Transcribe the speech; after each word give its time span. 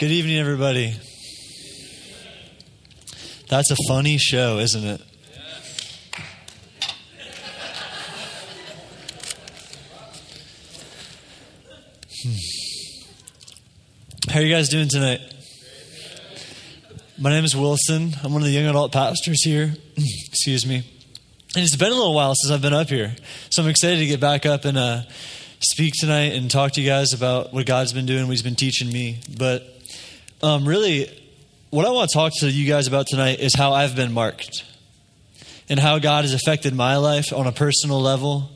Good 0.00 0.12
evening, 0.12 0.38
everybody. 0.38 0.94
That's 3.50 3.70
a 3.70 3.76
funny 3.86 4.16
show, 4.16 4.58
isn't 4.58 4.82
it? 4.82 5.02
Hmm. 12.22 12.32
How 14.30 14.38
are 14.38 14.42
you 14.42 14.54
guys 14.54 14.70
doing 14.70 14.88
tonight? 14.88 15.20
My 17.18 17.28
name 17.28 17.44
is 17.44 17.54
Wilson. 17.54 18.16
I'm 18.24 18.32
one 18.32 18.40
of 18.40 18.46
the 18.46 18.54
young 18.54 18.64
adult 18.64 18.92
pastors 18.92 19.44
here. 19.44 19.74
Excuse 19.98 20.64
me. 20.64 20.76
And 20.76 21.62
it's 21.62 21.76
been 21.76 21.92
a 21.92 21.94
little 21.94 22.14
while 22.14 22.32
since 22.36 22.50
I've 22.50 22.62
been 22.62 22.72
up 22.72 22.88
here. 22.88 23.14
So 23.50 23.62
I'm 23.62 23.68
excited 23.68 23.98
to 23.98 24.06
get 24.06 24.18
back 24.18 24.46
up 24.46 24.64
and 24.64 24.78
uh, 24.78 25.02
speak 25.58 25.92
tonight 26.00 26.32
and 26.32 26.50
talk 26.50 26.72
to 26.72 26.80
you 26.80 26.88
guys 26.88 27.12
about 27.12 27.52
what 27.52 27.66
God's 27.66 27.92
been 27.92 28.06
doing, 28.06 28.22
what 28.22 28.30
He's 28.30 28.40
been 28.40 28.56
teaching 28.56 28.88
me. 28.90 29.20
But 29.36 29.76
um, 30.42 30.66
really, 30.66 31.08
what 31.70 31.86
I 31.86 31.90
want 31.90 32.10
to 32.10 32.14
talk 32.14 32.32
to 32.40 32.50
you 32.50 32.66
guys 32.66 32.86
about 32.86 33.06
tonight 33.06 33.40
is 33.40 33.54
how 33.54 33.72
I've 33.72 33.94
been 33.94 34.12
marked 34.12 34.64
and 35.68 35.78
how 35.78 35.98
God 35.98 36.24
has 36.24 36.32
affected 36.32 36.74
my 36.74 36.96
life 36.96 37.32
on 37.32 37.46
a 37.46 37.52
personal 37.52 38.00
level. 38.00 38.50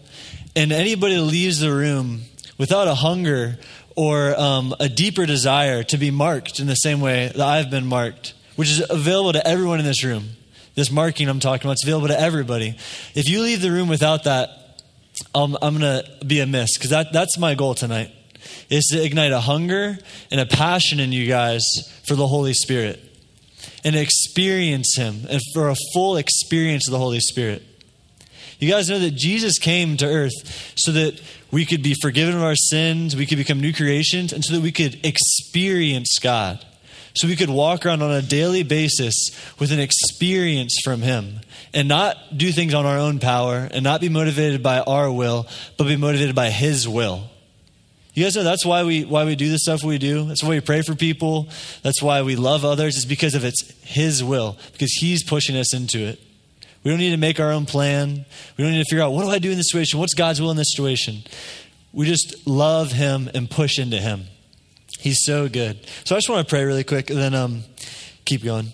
And 0.56 0.72
anybody 0.72 1.16
that 1.16 1.22
leaves 1.22 1.60
the 1.60 1.72
room 1.72 2.22
without 2.58 2.88
a 2.88 2.94
hunger 2.94 3.58
or 3.96 4.38
um, 4.38 4.74
a 4.80 4.88
deeper 4.88 5.26
desire 5.26 5.82
to 5.84 5.98
be 5.98 6.10
marked 6.10 6.58
in 6.58 6.66
the 6.66 6.74
same 6.74 7.00
way 7.00 7.28
that 7.28 7.40
I've 7.40 7.70
been 7.70 7.86
marked, 7.86 8.34
which 8.56 8.70
is 8.70 8.84
available 8.88 9.34
to 9.34 9.46
everyone 9.46 9.78
in 9.78 9.84
this 9.84 10.02
room. 10.02 10.30
This 10.74 10.90
marking 10.90 11.28
I'm 11.28 11.38
talking 11.38 11.66
about, 11.66 11.72
it's 11.72 11.84
available 11.84 12.08
to 12.08 12.18
everybody. 12.18 12.76
If 13.14 13.28
you 13.28 13.42
leave 13.42 13.60
the 13.60 13.70
room 13.70 13.88
without 13.88 14.24
that, 14.24 14.48
I'm, 15.34 15.56
I'm 15.62 15.78
going 15.78 16.02
to 16.02 16.24
be 16.24 16.40
amiss 16.40 16.76
because 16.76 16.90
that, 16.90 17.12
that's 17.12 17.38
my 17.38 17.54
goal 17.54 17.74
tonight 17.74 18.10
is 18.70 18.86
to 18.92 19.02
ignite 19.02 19.32
a 19.32 19.40
hunger 19.40 19.98
and 20.30 20.40
a 20.40 20.46
passion 20.46 21.00
in 21.00 21.12
you 21.12 21.26
guys 21.26 21.64
for 22.06 22.14
the 22.14 22.26
Holy 22.26 22.54
Spirit 22.54 23.00
and 23.84 23.94
experience 23.94 24.96
Him 24.96 25.26
and 25.28 25.40
for 25.52 25.68
a 25.68 25.76
full 25.92 26.16
experience 26.16 26.88
of 26.88 26.92
the 26.92 26.98
Holy 26.98 27.20
Spirit. 27.20 27.62
You 28.58 28.70
guys 28.70 28.88
know 28.88 28.98
that 28.98 29.12
Jesus 29.12 29.58
came 29.58 29.96
to 29.98 30.06
earth 30.06 30.72
so 30.76 30.92
that 30.92 31.20
we 31.50 31.66
could 31.66 31.82
be 31.82 31.94
forgiven 32.00 32.34
of 32.34 32.42
our 32.42 32.56
sins, 32.56 33.14
we 33.14 33.26
could 33.26 33.38
become 33.38 33.60
new 33.60 33.72
creations, 33.72 34.32
and 34.32 34.44
so 34.44 34.54
that 34.54 34.62
we 34.62 34.72
could 34.72 35.04
experience 35.04 36.18
God. 36.20 36.64
So 37.14 37.28
we 37.28 37.36
could 37.36 37.50
walk 37.50 37.86
around 37.86 38.02
on 38.02 38.10
a 38.10 38.22
daily 38.22 38.64
basis 38.64 39.30
with 39.60 39.70
an 39.70 39.78
experience 39.78 40.76
from 40.82 41.00
Him 41.00 41.40
and 41.72 41.86
not 41.86 42.36
do 42.36 42.50
things 42.50 42.74
on 42.74 42.86
our 42.86 42.98
own 42.98 43.20
power 43.20 43.68
and 43.70 43.84
not 43.84 44.00
be 44.00 44.08
motivated 44.08 44.62
by 44.62 44.80
our 44.80 45.12
will, 45.12 45.46
but 45.76 45.84
be 45.84 45.96
motivated 45.96 46.34
by 46.34 46.50
His 46.50 46.88
will. 46.88 47.30
You 48.14 48.22
guys 48.22 48.36
know 48.36 48.44
that's 48.44 48.64
why 48.64 48.84
we 48.84 49.04
why 49.04 49.24
we 49.24 49.34
do 49.34 49.50
the 49.50 49.58
stuff 49.58 49.82
we 49.82 49.98
do. 49.98 50.24
That's 50.24 50.42
why 50.42 50.50
we 50.50 50.60
pray 50.60 50.82
for 50.82 50.94
people. 50.94 51.48
That's 51.82 52.00
why 52.00 52.22
we 52.22 52.36
love 52.36 52.64
others. 52.64 52.96
It's 52.96 53.04
because 53.04 53.34
of 53.34 53.44
it's 53.44 53.68
His 53.82 54.22
will, 54.22 54.56
because 54.72 54.92
He's 54.92 55.24
pushing 55.24 55.56
us 55.56 55.74
into 55.74 55.98
it. 55.98 56.20
We 56.84 56.92
don't 56.92 57.00
need 57.00 57.10
to 57.10 57.16
make 57.16 57.40
our 57.40 57.50
own 57.50 57.66
plan. 57.66 58.24
We 58.56 58.62
don't 58.62 58.72
need 58.72 58.84
to 58.84 58.88
figure 58.88 59.02
out 59.02 59.12
what 59.12 59.24
do 59.24 59.30
I 59.30 59.40
do 59.40 59.50
in 59.50 59.56
this 59.56 59.70
situation? 59.70 59.98
What's 59.98 60.14
God's 60.14 60.40
will 60.40 60.52
in 60.52 60.56
this 60.56 60.72
situation? 60.72 61.24
We 61.92 62.06
just 62.06 62.46
love 62.46 62.92
Him 62.92 63.28
and 63.34 63.50
push 63.50 63.80
into 63.80 63.96
Him. 63.96 64.26
He's 65.00 65.24
so 65.24 65.48
good. 65.48 65.84
So 66.04 66.14
I 66.14 66.18
just 66.18 66.28
want 66.28 66.46
to 66.46 66.50
pray 66.50 66.64
really 66.64 66.84
quick 66.84 67.10
and 67.10 67.18
then 67.18 67.34
um, 67.34 67.64
keep 68.24 68.44
going. 68.44 68.68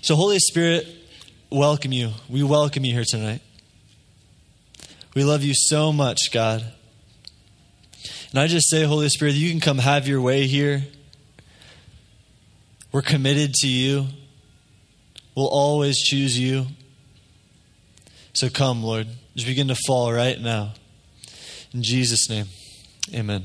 So, 0.00 0.16
Holy 0.16 0.38
Spirit, 0.38 0.86
welcome 1.50 1.92
you. 1.92 2.10
We 2.28 2.42
welcome 2.42 2.84
you 2.84 2.94
here 2.94 3.04
tonight. 3.06 3.42
We 5.14 5.24
love 5.24 5.42
you 5.42 5.52
so 5.54 5.92
much, 5.92 6.32
God. 6.32 6.73
And 8.34 8.40
I 8.40 8.48
just 8.48 8.68
say, 8.68 8.82
Holy 8.82 9.08
Spirit, 9.10 9.34
you 9.34 9.48
can 9.48 9.60
come 9.60 9.78
have 9.78 10.08
your 10.08 10.20
way 10.20 10.48
here. 10.48 10.82
We're 12.90 13.00
committed 13.00 13.54
to 13.54 13.68
you. 13.68 14.08
We'll 15.36 15.46
always 15.46 16.00
choose 16.00 16.36
you. 16.36 16.66
So 18.32 18.50
come, 18.50 18.82
Lord. 18.82 19.06
Just 19.36 19.46
begin 19.46 19.68
to 19.68 19.76
fall 19.86 20.12
right 20.12 20.40
now. 20.40 20.72
In 21.72 21.84
Jesus' 21.84 22.28
name, 22.28 22.46
amen. 23.14 23.44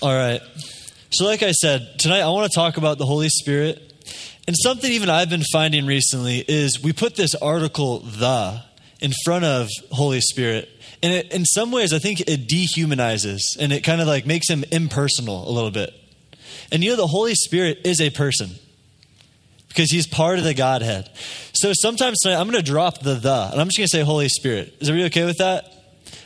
All 0.00 0.14
right. 0.14 0.40
So, 1.10 1.24
like 1.24 1.42
I 1.42 1.50
said, 1.50 1.98
tonight 1.98 2.20
I 2.20 2.28
want 2.28 2.48
to 2.48 2.54
talk 2.54 2.76
about 2.76 2.98
the 2.98 3.06
Holy 3.06 3.28
Spirit. 3.28 3.92
And 4.46 4.54
something 4.56 4.92
even 4.92 5.10
I've 5.10 5.30
been 5.30 5.42
finding 5.52 5.84
recently 5.86 6.44
is 6.46 6.80
we 6.80 6.92
put 6.92 7.16
this 7.16 7.34
article, 7.34 7.98
the, 7.98 8.62
in 9.00 9.12
front 9.24 9.44
of 9.44 9.68
Holy 9.90 10.20
Spirit. 10.20 10.68
And 11.04 11.12
it, 11.12 11.32
in 11.34 11.44
some 11.44 11.70
ways, 11.70 11.92
I 11.92 11.98
think 11.98 12.22
it 12.22 12.48
dehumanizes 12.48 13.58
and 13.60 13.74
it 13.74 13.82
kind 13.82 14.00
of 14.00 14.06
like 14.06 14.24
makes 14.24 14.48
him 14.48 14.64
impersonal 14.72 15.46
a 15.46 15.52
little 15.52 15.70
bit. 15.70 15.92
And 16.72 16.82
you 16.82 16.88
know, 16.88 16.96
the 16.96 17.06
Holy 17.06 17.34
Spirit 17.34 17.80
is 17.84 18.00
a 18.00 18.08
person 18.08 18.52
because 19.68 19.90
he's 19.90 20.06
part 20.06 20.38
of 20.38 20.44
the 20.44 20.54
Godhead. 20.54 21.10
So 21.52 21.72
sometimes 21.74 22.20
tonight, 22.20 22.40
I'm 22.40 22.50
going 22.50 22.64
to 22.64 22.70
drop 22.70 23.00
the 23.00 23.16
the, 23.16 23.50
and 23.52 23.60
I'm 23.60 23.66
just 23.66 23.76
going 23.76 23.86
to 23.86 23.90
say 23.90 24.00
Holy 24.00 24.30
Spirit. 24.30 24.76
Is 24.80 24.88
everybody 24.88 25.08
okay 25.08 25.26
with 25.26 25.36
that? 25.38 25.66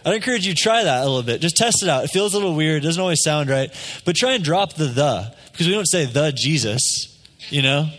I'd 0.07 0.15
encourage 0.15 0.47
you 0.47 0.55
to 0.55 0.63
try 0.63 0.85
that 0.85 1.03
a 1.03 1.07
little 1.07 1.25
bit. 1.25 1.41
Just 1.41 1.57
test 1.57 1.83
it 1.83 1.89
out. 1.89 2.05
It 2.05 2.11
feels 2.13 2.35
a 2.35 2.37
little 2.37 2.55
weird, 2.55 2.85
it 2.85 2.87
doesn't 2.87 3.03
always 3.03 3.25
sound 3.25 3.51
right, 3.51 3.75
but 4.05 4.15
try 4.15 4.35
and 4.35 4.45
drop 4.45 4.75
the 4.75 4.85
the 4.85 5.35
because 5.51 5.67
we 5.67 5.73
don't 5.73 5.89
say 5.89 6.05
the 6.05 6.31
Jesus, 6.31 6.81
you 7.51 7.63
know? 7.63 7.91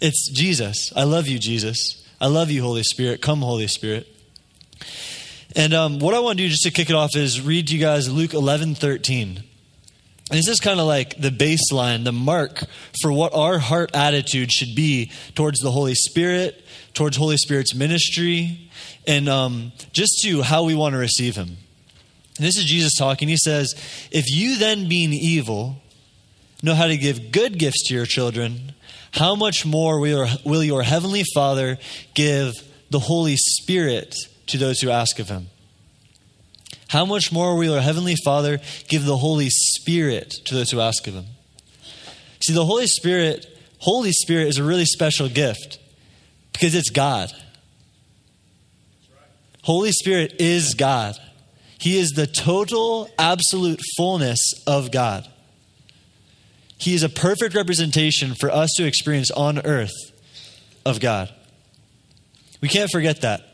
It's 0.00 0.30
Jesus. 0.32 0.92
I 0.94 1.02
love 1.02 1.26
you, 1.26 1.40
Jesus. 1.40 2.06
I 2.20 2.28
love 2.28 2.48
you, 2.52 2.62
Holy 2.62 2.84
Spirit. 2.84 3.22
Come, 3.22 3.40
Holy 3.40 3.66
Spirit. 3.66 4.06
And 5.56 5.72
um, 5.72 5.98
what 5.98 6.14
I 6.14 6.20
want 6.20 6.38
to 6.38 6.44
do 6.44 6.48
just 6.48 6.62
to 6.64 6.70
kick 6.70 6.90
it 6.90 6.96
off 6.96 7.16
is 7.16 7.40
read 7.40 7.68
to 7.68 7.74
you 7.74 7.80
guys 7.80 8.10
Luke 8.10 8.34
11 8.34 8.74
13. 8.74 9.42
And 10.30 10.38
this 10.38 10.48
is 10.48 10.60
kind 10.60 10.78
of 10.78 10.86
like 10.86 11.18
the 11.18 11.30
baseline, 11.30 12.04
the 12.04 12.12
mark 12.12 12.62
for 13.00 13.10
what 13.10 13.32
our 13.32 13.58
heart 13.58 13.90
attitude 13.94 14.52
should 14.52 14.74
be 14.74 15.10
towards 15.34 15.60
the 15.60 15.70
Holy 15.70 15.94
Spirit, 15.94 16.62
towards 16.92 17.16
Holy 17.16 17.38
Spirit's 17.38 17.74
ministry, 17.74 18.70
and 19.06 19.26
um, 19.26 19.72
just 19.92 20.20
to 20.24 20.42
how 20.42 20.64
we 20.64 20.74
want 20.74 20.92
to 20.92 20.98
receive 20.98 21.34
Him. 21.34 21.56
And 22.36 22.46
this 22.46 22.58
is 22.58 22.64
Jesus 22.64 22.94
talking. 22.94 23.26
He 23.28 23.38
says, 23.38 23.74
If 24.10 24.26
you 24.28 24.58
then, 24.58 24.86
being 24.86 25.14
evil, 25.14 25.80
know 26.62 26.74
how 26.74 26.88
to 26.88 26.98
give 26.98 27.32
good 27.32 27.58
gifts 27.58 27.88
to 27.88 27.94
your 27.94 28.06
children, 28.06 28.74
how 29.12 29.34
much 29.34 29.64
more 29.64 29.98
will 29.98 30.62
your 30.62 30.82
heavenly 30.82 31.24
Father 31.34 31.78
give 32.12 32.52
the 32.90 32.98
Holy 32.98 33.36
Spirit 33.36 34.14
to 34.48 34.58
those 34.58 34.80
who 34.80 34.90
ask 34.90 35.18
of 35.18 35.28
him. 35.28 35.48
How 36.88 37.04
much 37.04 37.30
more 37.30 37.56
will 37.56 37.74
our 37.74 37.80
Heavenly 37.80 38.16
Father 38.24 38.58
give 38.88 39.04
the 39.04 39.18
Holy 39.18 39.48
Spirit 39.50 40.32
to 40.46 40.54
those 40.54 40.70
who 40.70 40.80
ask 40.80 41.06
of 41.06 41.14
him? 41.14 41.26
See, 42.42 42.54
the 42.54 42.64
Holy 42.64 42.86
Spirit, 42.86 43.46
Holy 43.78 44.12
Spirit 44.12 44.48
is 44.48 44.58
a 44.58 44.64
really 44.64 44.86
special 44.86 45.28
gift 45.28 45.78
because 46.52 46.74
it's 46.74 46.90
God. 46.90 47.30
Holy 49.62 49.92
Spirit 49.92 50.36
is 50.38 50.74
God. 50.74 51.16
He 51.78 51.98
is 51.98 52.12
the 52.12 52.26
total, 52.26 53.10
absolute 53.18 53.80
fullness 53.96 54.40
of 54.66 54.90
God. 54.90 55.28
He 56.78 56.94
is 56.94 57.02
a 57.02 57.08
perfect 57.08 57.54
representation 57.54 58.34
for 58.34 58.50
us 58.50 58.70
to 58.76 58.86
experience 58.86 59.30
on 59.30 59.64
earth 59.66 59.92
of 60.86 61.00
God. 61.00 61.32
We 62.60 62.68
can't 62.68 62.90
forget 62.90 63.20
that. 63.20 63.47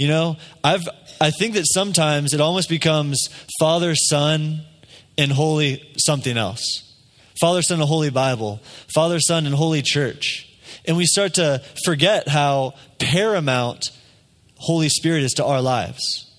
You 0.00 0.08
know, 0.08 0.38
I've 0.64 0.88
I 1.20 1.30
think 1.30 1.52
that 1.56 1.66
sometimes 1.66 2.32
it 2.32 2.40
almost 2.40 2.70
becomes 2.70 3.28
Father, 3.58 3.94
Son, 3.94 4.62
and 5.18 5.30
Holy 5.30 5.92
something 5.98 6.38
else. 6.38 6.90
Father, 7.38 7.60
Son, 7.60 7.80
and 7.80 7.86
Holy 7.86 8.08
Bible. 8.08 8.62
Father, 8.94 9.20
Son, 9.20 9.44
and 9.44 9.54
Holy 9.54 9.82
Church. 9.82 10.48
And 10.86 10.96
we 10.96 11.04
start 11.04 11.34
to 11.34 11.62
forget 11.84 12.28
how 12.28 12.76
paramount 12.98 13.90
Holy 14.56 14.88
Spirit 14.88 15.22
is 15.22 15.32
to 15.32 15.44
our 15.44 15.60
lives. 15.60 16.34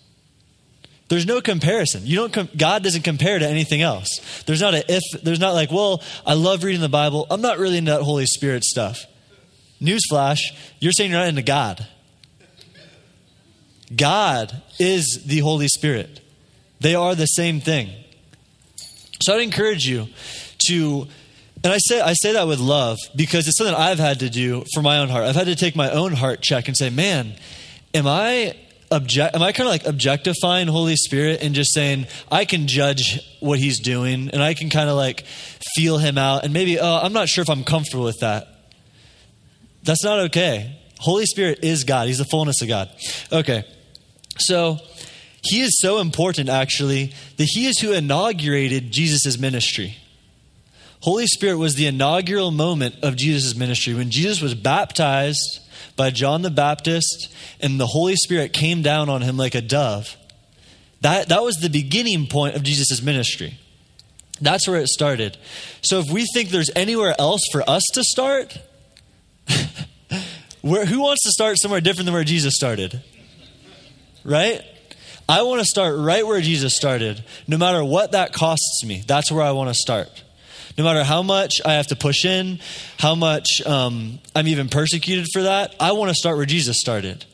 There's 1.09 1.27
no 1.27 1.39
comparison. 1.39 2.01
You 2.03 2.15
don't 2.15 2.33
com- 2.33 2.49
God 2.57 2.81
doesn't 2.81 3.03
compare 3.03 3.37
to 3.37 3.47
anything 3.47 3.83
else. 3.83 4.43
There's 4.47 4.61
not 4.61 4.73
a 4.73 4.83
if 4.91 5.03
there's 5.21 5.39
not 5.39 5.53
like, 5.53 5.71
well, 5.71 6.01
I 6.25 6.33
love 6.33 6.63
reading 6.63 6.81
the 6.81 6.89
Bible. 6.89 7.27
I'm 7.29 7.41
not 7.41 7.59
really 7.59 7.77
into 7.77 7.91
that 7.91 8.01
Holy 8.01 8.25
Spirit 8.25 8.63
stuff. 8.63 9.05
Newsflash, 9.79 10.39
you're 10.79 10.93
saying 10.93 11.11
you're 11.11 11.19
not 11.19 11.29
into 11.29 11.43
God. 11.43 11.85
God 13.95 14.61
is 14.79 15.23
the 15.25 15.39
Holy 15.39 15.67
Spirit. 15.67 16.21
They 16.79 16.95
are 16.95 17.15
the 17.15 17.25
same 17.25 17.61
thing. 17.61 17.89
So 19.21 19.35
I'd 19.35 19.41
encourage 19.41 19.85
you 19.85 20.07
to, 20.67 21.07
and 21.63 21.73
I 21.73 21.77
say, 21.77 22.01
I 22.01 22.13
say 22.13 22.33
that 22.33 22.47
with 22.47 22.59
love 22.59 22.97
because 23.15 23.47
it's 23.47 23.57
something 23.57 23.75
I've 23.75 23.99
had 23.99 24.19
to 24.19 24.29
do 24.29 24.65
for 24.73 24.81
my 24.81 24.99
own 24.99 25.09
heart. 25.09 25.25
I've 25.25 25.35
had 25.35 25.47
to 25.47 25.55
take 25.55 25.75
my 25.75 25.91
own 25.91 26.13
heart 26.13 26.41
check 26.41 26.67
and 26.67 26.75
say, 26.75 26.89
man, 26.89 27.35
am 27.93 28.07
I 28.07 28.55
object 28.91 29.35
am 29.35 29.41
I 29.41 29.53
kind 29.53 29.67
of 29.67 29.71
like 29.71 29.85
objectifying 29.85 30.67
Holy 30.67 30.97
Spirit 30.97 31.41
and 31.41 31.55
just 31.55 31.73
saying 31.73 32.07
I 32.29 32.43
can 32.43 32.67
judge 32.67 33.21
what 33.39 33.57
he's 33.57 33.79
doing 33.79 34.29
and 34.31 34.43
I 34.43 34.53
can 34.53 34.69
kind 34.69 34.89
of 34.89 34.97
like 34.97 35.25
feel 35.75 35.97
him 35.97 36.17
out 36.17 36.43
and 36.43 36.51
maybe 36.53 36.77
oh 36.77 36.99
I'm 37.01 37.13
not 37.13 37.29
sure 37.29 37.41
if 37.41 37.49
I'm 37.49 37.63
comfortable 37.63 38.03
with 38.03 38.19
that. 38.19 38.47
That's 39.83 40.03
not 40.03 40.19
okay. 40.25 40.77
Holy 40.99 41.25
Spirit 41.25 41.59
is 41.63 41.85
God. 41.85 42.07
He's 42.07 42.17
the 42.17 42.25
fullness 42.25 42.61
of 42.61 42.67
God. 42.67 42.89
Okay. 43.31 43.63
So 44.37 44.79
he 45.43 45.61
is 45.61 45.79
so 45.79 45.99
important, 45.99 46.49
actually, 46.49 47.13
that 47.37 47.47
he 47.51 47.67
is 47.67 47.79
who 47.79 47.91
inaugurated 47.91 48.91
Jesus' 48.91 49.37
ministry. 49.37 49.97
Holy 51.01 51.25
Spirit 51.25 51.57
was 51.57 51.75
the 51.75 51.87
inaugural 51.87 52.51
moment 52.51 52.95
of 53.01 53.15
Jesus' 53.15 53.55
ministry. 53.55 53.93
When 53.93 54.11
Jesus 54.11 54.39
was 54.39 54.53
baptized 54.53 55.59
by 55.95 56.11
John 56.11 56.43
the 56.43 56.51
Baptist 56.51 57.33
and 57.59 57.79
the 57.79 57.87
Holy 57.87 58.15
Spirit 58.15 58.53
came 58.53 58.83
down 58.83 59.09
on 59.09 59.21
him 59.21 59.35
like 59.35 59.55
a 59.55 59.61
dove, 59.61 60.15
that, 61.01 61.29
that 61.29 61.41
was 61.41 61.55
the 61.55 61.69
beginning 61.69 62.27
point 62.27 62.55
of 62.55 62.61
Jesus' 62.61 63.01
ministry. 63.01 63.57
That's 64.39 64.67
where 64.67 64.79
it 64.79 64.87
started. 64.87 65.37
So 65.81 65.99
if 65.99 66.11
we 66.11 66.25
think 66.33 66.49
there's 66.49 66.69
anywhere 66.75 67.15
else 67.17 67.41
for 67.51 67.67
us 67.67 67.83
to 67.93 68.03
start, 68.03 68.59
where, 70.61 70.85
who 70.85 71.01
wants 71.01 71.23
to 71.23 71.31
start 71.31 71.57
somewhere 71.59 71.81
different 71.81 72.05
than 72.05 72.13
where 72.13 72.23
Jesus 72.23 72.53
started? 72.55 73.01
Right? 74.23 74.61
I 75.27 75.43
want 75.43 75.59
to 75.59 75.65
start 75.65 75.97
right 75.97 76.25
where 76.27 76.41
Jesus 76.41 76.75
started, 76.75 77.23
no 77.47 77.57
matter 77.57 77.83
what 77.83 78.11
that 78.11 78.33
costs 78.33 78.83
me. 78.83 79.03
That's 79.07 79.31
where 79.31 79.43
I 79.43 79.51
want 79.51 79.69
to 79.69 79.73
start. 79.73 80.23
No 80.77 80.83
matter 80.83 81.03
how 81.03 81.21
much 81.21 81.61
I 81.63 81.73
have 81.73 81.87
to 81.87 81.95
push 81.95 82.25
in, 82.25 82.59
how 82.97 83.15
much 83.15 83.61
um, 83.65 84.19
I'm 84.35 84.47
even 84.47 84.69
persecuted 84.69 85.27
for 85.31 85.43
that, 85.43 85.75
I 85.79 85.93
want 85.93 86.09
to 86.09 86.15
start 86.15 86.37
where 86.37 86.45
Jesus 86.45 86.79
started. 86.79 87.25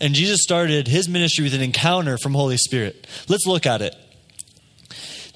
And 0.00 0.14
Jesus 0.14 0.40
started 0.42 0.88
his 0.88 1.08
ministry 1.08 1.44
with 1.44 1.54
an 1.54 1.60
encounter 1.60 2.18
from 2.18 2.34
Holy 2.34 2.56
Spirit. 2.56 3.06
Let's 3.28 3.46
look 3.46 3.66
at 3.66 3.80
it. 3.82 3.94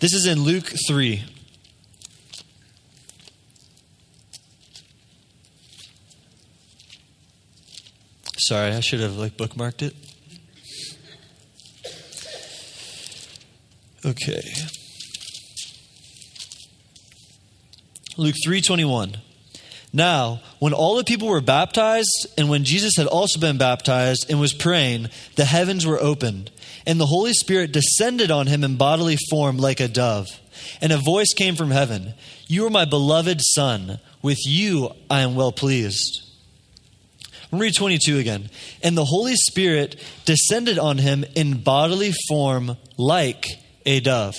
This 0.01 0.15
is 0.15 0.27
in 0.27 0.43
Luke 0.43 0.73
3. 0.87 1.25
Sorry, 8.39 8.73
I 8.73 8.81
should 8.81 9.01
have 9.01 9.17
like 9.17 9.37
bookmarked 9.37 9.83
it. 9.83 9.95
Okay. 14.09 14.43
Luke 18.17 18.37
3:21. 18.43 19.19
Now, 19.93 20.41
when 20.59 20.73
all 20.73 20.97
the 20.97 21.05
people 21.05 21.29
were 21.29 21.43
baptized 21.43 22.27
and 22.39 22.49
when 22.49 22.65
Jesus 22.65 22.97
had 22.97 23.07
also 23.07 23.39
been 23.39 23.59
baptized 23.59 24.27
and 24.31 24.41
was 24.41 24.55
praying, 24.55 25.11
the 25.37 25.45
heavens 25.45 25.85
were 25.85 26.03
opened, 26.03 26.51
and 26.87 26.99
the 26.99 27.07
Holy 27.07 27.35
Spirit 27.35 27.73
descended 27.73 28.31
on 28.31 28.47
him 28.47 28.65
in 28.65 28.77
bodily 28.77 29.19
form 29.29 29.59
like 29.59 29.81
a 29.81 29.89
dove. 29.89 30.27
And 30.81 30.91
a 30.91 30.97
voice 30.99 31.35
came 31.35 31.55
from 31.55 31.71
heaven, 31.71 32.15
"You 32.47 32.65
are 32.65 32.71
my 32.71 32.87
beloved 32.87 33.43
son; 33.55 34.01
with 34.23 34.39
you 34.47 34.95
I 35.11 35.21
am 35.21 35.35
well 35.35 35.53
pleased." 35.53 36.23
Read 37.53 37.75
22 37.75 38.19
again. 38.19 38.49
And 38.83 38.97
the 38.97 39.05
Holy 39.05 39.37
Spirit 39.37 39.97
descended 40.25 40.79
on 40.79 40.97
him 40.97 41.27
in 41.35 41.63
bodily 41.63 42.15
form 42.29 42.79
like 42.97 43.59
a 43.85 44.01
dove. 44.01 44.35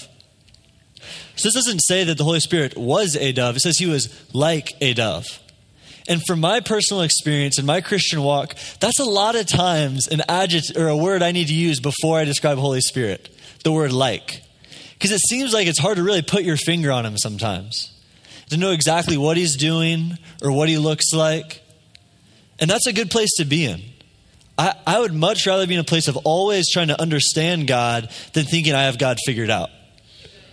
So 1.36 1.48
this 1.48 1.54
doesn't 1.54 1.80
say 1.80 2.04
that 2.04 2.18
the 2.18 2.24
Holy 2.24 2.42
Spirit 2.42 2.78
was 2.78 3.16
a 3.16 3.32
dove, 3.32 3.56
it 3.56 3.62
says 3.62 3.78
he 3.78 3.86
was 3.86 4.10
like 4.34 4.74
a 4.82 4.94
dove. 4.94 5.26
And 6.10 6.24
from 6.26 6.40
my 6.40 6.60
personal 6.60 7.04
experience 7.04 7.60
in 7.60 7.68
my 7.68 7.82
Christian 7.82 8.24
walk, 8.24 8.56
that's 8.80 9.00
a 9.00 9.06
lot 9.06 9.36
of 9.36 9.46
times 9.46 10.08
an 10.08 10.24
adjective 10.28 10.76
or 10.76 10.88
a 10.88 10.98
word 10.98 11.22
I 11.22 11.32
need 11.32 11.50
to 11.50 11.54
use 11.54 11.80
before 11.80 12.18
I 12.18 12.26
describe 12.26 12.58
Holy 12.58 12.82
Spirit. 12.82 13.30
The 13.64 13.72
word 13.72 13.92
like. 13.92 14.42
Because 14.94 15.12
it 15.12 15.22
seems 15.22 15.54
like 15.54 15.68
it's 15.68 15.80
hard 15.80 15.98
to 15.98 16.04
really 16.04 16.24
put 16.24 16.44
your 16.44 16.58
finger 16.58 16.92
on 16.92 17.06
him 17.06 17.16
sometimes. 17.16 17.94
To 18.50 18.58
know 18.58 18.72
exactly 18.72 19.18
what 19.18 19.38
he's 19.38 19.56
doing 19.56 20.18
or 20.42 20.52
what 20.52 20.68
he 20.68 20.80
looks 20.80 21.14
like. 21.14 21.62
And 22.60 22.70
that's 22.70 22.88
a 22.88 22.94
good 22.94 23.12
place 23.12 23.30
to 23.38 23.46
be 23.46 23.66
in. 23.66 23.82
I, 24.60 24.76
I 24.86 25.00
would 25.00 25.14
much 25.14 25.48
rather 25.48 25.66
be 25.66 25.76
in 25.76 25.80
a 25.80 25.86
place 25.86 26.10
of 26.10 26.18
always 26.18 26.70
trying 26.70 26.90
to 26.90 27.02
understand 27.02 27.66
God 27.66 28.12
than 28.34 28.44
thinking 28.44 28.74
I 28.74 28.84
have 28.84 28.98
God 28.98 29.18
figured 29.26 29.50
out, 29.50 29.70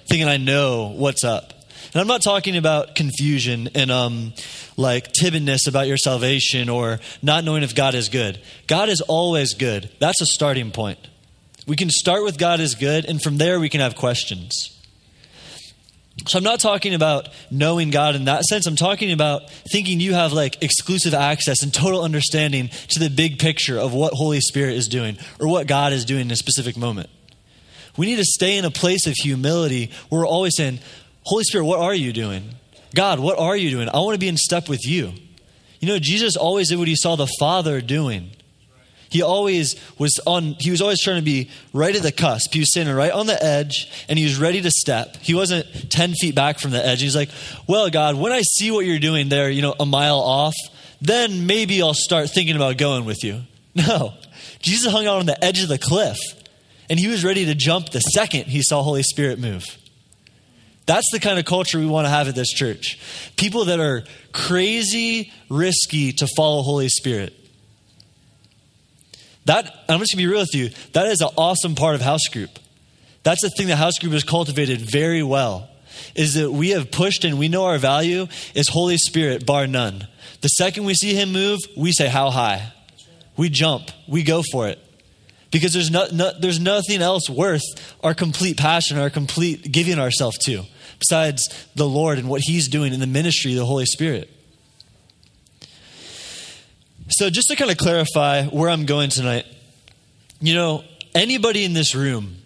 thinking 0.08 0.28
I 0.28 0.36
know 0.36 0.92
what's 0.96 1.24
up. 1.24 1.52
And 1.92 2.00
I'm 2.00 2.06
not 2.06 2.22
talking 2.22 2.56
about 2.56 2.94
confusion 2.94 3.68
and 3.74 3.90
um, 3.90 4.32
like 4.76 5.12
timidness 5.12 5.66
about 5.66 5.88
your 5.88 5.96
salvation 5.96 6.68
or 6.68 7.00
not 7.20 7.42
knowing 7.42 7.64
if 7.64 7.74
God 7.74 7.96
is 7.96 8.08
good. 8.08 8.40
God 8.68 8.88
is 8.88 9.00
always 9.00 9.54
good. 9.54 9.90
That's 9.98 10.20
a 10.20 10.26
starting 10.26 10.70
point. 10.70 11.00
We 11.66 11.74
can 11.74 11.90
start 11.90 12.22
with 12.22 12.38
God 12.38 12.60
is 12.60 12.76
good, 12.76 13.06
and 13.06 13.20
from 13.20 13.38
there 13.38 13.58
we 13.58 13.68
can 13.68 13.80
have 13.80 13.96
questions. 13.96 14.75
So 16.24 16.38
I'm 16.38 16.44
not 16.44 16.60
talking 16.60 16.94
about 16.94 17.28
knowing 17.50 17.90
God 17.90 18.14
in 18.14 18.24
that 18.24 18.42
sense. 18.44 18.66
I'm 18.66 18.74
talking 18.74 19.12
about 19.12 19.50
thinking 19.70 20.00
you 20.00 20.14
have 20.14 20.32
like 20.32 20.62
exclusive 20.62 21.12
access 21.12 21.62
and 21.62 21.72
total 21.72 22.02
understanding 22.02 22.70
to 22.88 22.98
the 22.98 23.10
big 23.10 23.38
picture 23.38 23.78
of 23.78 23.92
what 23.92 24.14
Holy 24.14 24.40
Spirit 24.40 24.76
is 24.76 24.88
doing 24.88 25.18
or 25.38 25.46
what 25.46 25.66
God 25.66 25.92
is 25.92 26.04
doing 26.04 26.22
in 26.22 26.30
a 26.30 26.36
specific 26.36 26.76
moment. 26.76 27.10
We 27.96 28.06
need 28.06 28.16
to 28.16 28.24
stay 28.24 28.56
in 28.56 28.64
a 28.64 28.70
place 28.70 29.06
of 29.06 29.14
humility 29.14 29.90
where 30.08 30.22
we're 30.22 30.26
always 30.26 30.56
saying, 30.56 30.80
Holy 31.24 31.44
Spirit, 31.44 31.64
what 31.64 31.80
are 31.80 31.94
you 31.94 32.12
doing? 32.12 32.54
God, 32.94 33.20
what 33.20 33.38
are 33.38 33.56
you 33.56 33.70
doing? 33.70 33.88
I 33.88 33.98
want 33.98 34.14
to 34.14 34.18
be 34.18 34.28
in 34.28 34.36
step 34.36 34.68
with 34.68 34.86
you. 34.86 35.12
You 35.80 35.88
know, 35.88 35.98
Jesus 35.98 36.36
always 36.36 36.70
did 36.70 36.78
what 36.78 36.88
he 36.88 36.96
saw 36.96 37.16
the 37.16 37.30
Father 37.38 37.80
doing. 37.80 38.30
He 39.16 39.22
always 39.22 39.76
was 39.98 40.20
on, 40.26 40.56
he 40.58 40.70
was 40.70 40.82
always 40.82 41.00
trying 41.00 41.16
to 41.16 41.22
be 41.22 41.48
right 41.72 41.96
at 41.96 42.02
the 42.02 42.12
cusp. 42.12 42.52
He 42.52 42.58
was 42.58 42.70
standing 42.70 42.94
right 42.94 43.10
on 43.10 43.26
the 43.26 43.42
edge 43.42 43.90
and 44.10 44.18
he 44.18 44.26
was 44.26 44.38
ready 44.38 44.60
to 44.60 44.70
step. 44.70 45.16
He 45.22 45.32
wasn't 45.32 45.90
10 45.90 46.12
feet 46.12 46.34
back 46.34 46.58
from 46.58 46.72
the 46.72 46.86
edge. 46.86 47.00
He's 47.00 47.16
like, 47.16 47.30
well, 47.66 47.88
God, 47.88 48.16
when 48.16 48.30
I 48.30 48.42
see 48.42 48.70
what 48.70 48.84
you're 48.84 48.98
doing 48.98 49.30
there, 49.30 49.48
you 49.48 49.62
know, 49.62 49.74
a 49.80 49.86
mile 49.86 50.18
off, 50.18 50.54
then 51.00 51.46
maybe 51.46 51.80
I'll 51.80 51.94
start 51.94 52.28
thinking 52.28 52.56
about 52.56 52.76
going 52.76 53.06
with 53.06 53.24
you. 53.24 53.40
No. 53.74 54.12
Jesus 54.60 54.92
hung 54.92 55.06
out 55.06 55.18
on 55.20 55.24
the 55.24 55.42
edge 55.42 55.62
of 55.62 55.70
the 55.70 55.78
cliff 55.78 56.18
and 56.90 57.00
he 57.00 57.08
was 57.08 57.24
ready 57.24 57.46
to 57.46 57.54
jump 57.54 57.88
the 57.88 58.00
second 58.00 58.44
he 58.44 58.60
saw 58.62 58.82
Holy 58.82 59.02
Spirit 59.02 59.38
move. 59.38 59.64
That's 60.84 61.10
the 61.10 61.20
kind 61.20 61.38
of 61.38 61.46
culture 61.46 61.78
we 61.78 61.86
want 61.86 62.04
to 62.04 62.10
have 62.10 62.28
at 62.28 62.34
this 62.34 62.52
church. 62.52 62.98
People 63.36 63.64
that 63.66 63.80
are 63.80 64.04
crazy 64.32 65.32
risky 65.48 66.12
to 66.12 66.26
follow 66.36 66.60
Holy 66.60 66.90
Spirit. 66.90 67.32
That, 69.46 69.72
I'm 69.88 70.00
just 70.00 70.10
to 70.10 70.16
be 70.16 70.26
real 70.26 70.40
with 70.40 70.54
you, 70.54 70.70
that 70.92 71.06
is 71.06 71.20
an 71.20 71.28
awesome 71.36 71.74
part 71.74 71.94
of 71.94 72.00
house 72.00 72.28
group. 72.28 72.50
That's 73.22 73.42
the 73.42 73.50
thing 73.50 73.68
that 73.68 73.76
house 73.76 73.98
group 73.98 74.12
has 74.12 74.24
cultivated 74.24 74.80
very 74.80 75.22
well. 75.22 75.68
Is 76.14 76.34
that 76.34 76.52
we 76.52 76.70
have 76.70 76.90
pushed 76.90 77.24
and 77.24 77.38
we 77.38 77.48
know 77.48 77.64
our 77.64 77.78
value 77.78 78.26
is 78.54 78.68
Holy 78.68 78.98
Spirit, 78.98 79.46
bar 79.46 79.66
none. 79.66 80.06
The 80.42 80.48
second 80.48 80.84
we 80.84 80.94
see 80.94 81.14
Him 81.14 81.32
move, 81.32 81.60
we 81.76 81.92
say, 81.92 82.08
How 82.08 82.30
high? 82.30 82.72
We 83.36 83.48
jump, 83.48 83.90
we 84.06 84.22
go 84.22 84.42
for 84.52 84.68
it. 84.68 84.78
Because 85.50 85.72
there's, 85.72 85.90
no, 85.90 86.06
no, 86.12 86.32
there's 86.38 86.60
nothing 86.60 87.00
else 87.00 87.30
worth 87.30 87.62
our 88.02 88.14
complete 88.14 88.58
passion, 88.58 88.98
our 88.98 89.10
complete 89.10 89.70
giving 89.72 89.98
ourselves 89.98 90.38
to, 90.44 90.64
besides 90.98 91.66
the 91.74 91.88
Lord 91.88 92.18
and 92.18 92.28
what 92.28 92.42
He's 92.44 92.68
doing 92.68 92.92
in 92.92 93.00
the 93.00 93.06
ministry 93.06 93.52
of 93.52 93.58
the 93.58 93.66
Holy 93.66 93.86
Spirit. 93.86 94.30
So, 97.08 97.30
just 97.30 97.48
to 97.48 97.56
kind 97.56 97.70
of 97.70 97.76
clarify 97.76 98.46
where 98.46 98.68
I'm 98.68 98.84
going 98.84 99.10
tonight, 99.10 99.46
you 100.40 100.54
know, 100.54 100.82
anybody 101.14 101.64
in 101.64 101.72
this 101.72 101.94
room 101.94 102.38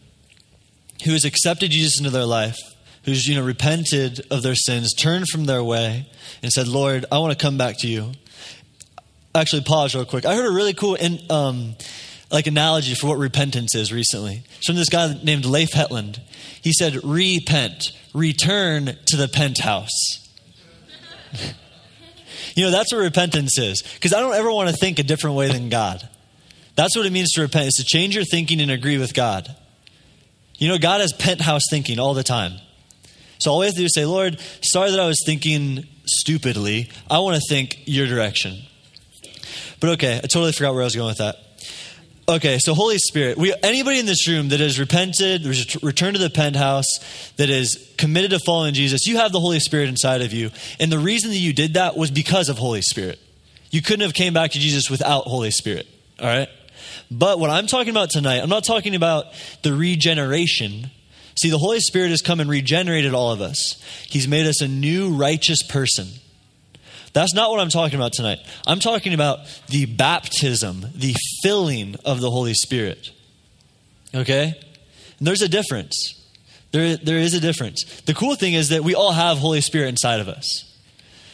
who 1.04 1.12
has 1.12 1.24
accepted 1.24 1.70
Jesus 1.70 1.98
into 1.98 2.10
their 2.10 2.26
life, 2.26 2.58
who's, 3.04 3.26
you 3.26 3.36
know, 3.36 3.42
repented 3.42 4.20
of 4.30 4.42
their 4.42 4.54
sins, 4.54 4.92
turned 4.92 5.28
from 5.28 5.46
their 5.46 5.64
way, 5.64 6.06
and 6.42 6.52
said, 6.52 6.68
Lord, 6.68 7.06
I 7.10 7.18
want 7.20 7.32
to 7.36 7.42
come 7.42 7.56
back 7.56 7.78
to 7.78 7.88
you. 7.88 8.12
Actually, 9.34 9.62
pause 9.62 9.94
real 9.94 10.04
quick. 10.04 10.26
I 10.26 10.34
heard 10.34 10.46
a 10.46 10.54
really 10.54 10.74
cool 10.74 10.94
in, 10.94 11.20
um, 11.30 11.74
like 12.30 12.46
analogy 12.46 12.94
for 12.94 13.06
what 13.06 13.18
repentance 13.18 13.74
is 13.74 13.94
recently. 13.94 14.42
It's 14.58 14.66
from 14.66 14.76
this 14.76 14.90
guy 14.90 15.18
named 15.22 15.46
Leif 15.46 15.72
Hetland. 15.72 16.20
He 16.60 16.74
said, 16.74 17.02
repent, 17.02 17.92
return 18.12 18.96
to 19.06 19.16
the 19.16 19.28
penthouse. 19.28 19.88
You 22.54 22.64
know, 22.64 22.70
that's 22.70 22.92
what 22.92 23.00
repentance 23.00 23.58
is. 23.58 23.82
Because 23.94 24.12
I 24.12 24.20
don't 24.20 24.34
ever 24.34 24.50
want 24.52 24.70
to 24.70 24.76
think 24.76 24.98
a 24.98 25.02
different 25.02 25.36
way 25.36 25.48
than 25.48 25.68
God. 25.68 26.08
That's 26.76 26.96
what 26.96 27.06
it 27.06 27.12
means 27.12 27.32
to 27.32 27.42
repent, 27.42 27.66
is 27.66 27.74
to 27.74 27.84
change 27.84 28.14
your 28.14 28.24
thinking 28.24 28.60
and 28.60 28.70
agree 28.70 28.98
with 28.98 29.14
God. 29.14 29.54
You 30.58 30.68
know, 30.68 30.78
God 30.78 31.00
has 31.00 31.12
penthouse 31.12 31.62
thinking 31.70 31.98
all 31.98 32.14
the 32.14 32.22
time. 32.22 32.52
So 33.38 33.50
all 33.50 33.60
we 33.60 33.66
have 33.66 33.74
to 33.74 33.80
do 33.80 33.86
is 33.86 33.94
say, 33.94 34.04
Lord, 34.04 34.38
sorry 34.62 34.90
that 34.90 35.00
I 35.00 35.06
was 35.06 35.22
thinking 35.24 35.86
stupidly. 36.04 36.90
I 37.10 37.18
want 37.20 37.36
to 37.36 37.42
think 37.48 37.80
your 37.86 38.06
direction. 38.06 38.62
But 39.80 39.90
okay, 39.90 40.18
I 40.18 40.20
totally 40.20 40.52
forgot 40.52 40.74
where 40.74 40.82
I 40.82 40.84
was 40.84 40.94
going 40.94 41.08
with 41.08 41.18
that. 41.18 41.36
Okay, 42.30 42.58
so 42.60 42.74
Holy 42.74 42.98
Spirit. 42.98 43.38
We, 43.38 43.52
anybody 43.60 43.98
in 43.98 44.06
this 44.06 44.28
room 44.28 44.50
that 44.50 44.60
has 44.60 44.78
repented, 44.78 45.44
returned 45.82 46.14
to 46.14 46.22
the 46.22 46.30
penthouse, 46.30 46.86
that 47.38 47.50
is 47.50 47.92
committed 47.98 48.30
to 48.30 48.38
following 48.38 48.72
Jesus, 48.72 49.04
you 49.08 49.16
have 49.16 49.32
the 49.32 49.40
Holy 49.40 49.58
Spirit 49.58 49.88
inside 49.88 50.22
of 50.22 50.32
you. 50.32 50.50
And 50.78 50.92
the 50.92 50.98
reason 51.00 51.30
that 51.30 51.38
you 51.38 51.52
did 51.52 51.74
that 51.74 51.96
was 51.96 52.12
because 52.12 52.48
of 52.48 52.56
Holy 52.56 52.82
Spirit. 52.82 53.18
You 53.72 53.82
couldn't 53.82 54.02
have 54.02 54.14
came 54.14 54.32
back 54.32 54.52
to 54.52 54.60
Jesus 54.60 54.88
without 54.88 55.24
Holy 55.24 55.50
Spirit. 55.50 55.88
All 56.20 56.26
right? 56.26 56.48
But 57.10 57.40
what 57.40 57.50
I'm 57.50 57.66
talking 57.66 57.90
about 57.90 58.10
tonight, 58.10 58.38
I'm 58.38 58.48
not 58.48 58.62
talking 58.62 58.94
about 58.94 59.26
the 59.64 59.74
regeneration. 59.74 60.92
See, 61.34 61.50
the 61.50 61.58
Holy 61.58 61.80
Spirit 61.80 62.10
has 62.10 62.22
come 62.22 62.38
and 62.38 62.48
regenerated 62.48 63.12
all 63.12 63.32
of 63.32 63.40
us. 63.40 63.82
He's 64.08 64.28
made 64.28 64.46
us 64.46 64.60
a 64.60 64.68
new 64.68 65.16
righteous 65.16 65.64
person. 65.64 66.06
That's 67.12 67.34
not 67.34 67.50
what 67.50 67.60
I'm 67.60 67.70
talking 67.70 67.98
about 67.98 68.12
tonight. 68.12 68.38
I'm 68.66 68.78
talking 68.78 69.14
about 69.14 69.40
the 69.68 69.86
baptism, 69.86 70.86
the 70.94 71.14
filling 71.42 71.96
of 72.04 72.20
the 72.20 72.30
Holy 72.30 72.54
Spirit. 72.54 73.10
Okay? 74.14 74.54
And 75.18 75.26
there's 75.26 75.42
a 75.42 75.48
difference. 75.48 76.16
There, 76.72 76.96
there 76.96 77.18
is 77.18 77.34
a 77.34 77.40
difference. 77.40 77.84
The 78.02 78.14
cool 78.14 78.36
thing 78.36 78.54
is 78.54 78.68
that 78.68 78.84
we 78.84 78.94
all 78.94 79.12
have 79.12 79.38
Holy 79.38 79.60
Spirit 79.60 79.88
inside 79.88 80.20
of 80.20 80.28
us. 80.28 80.66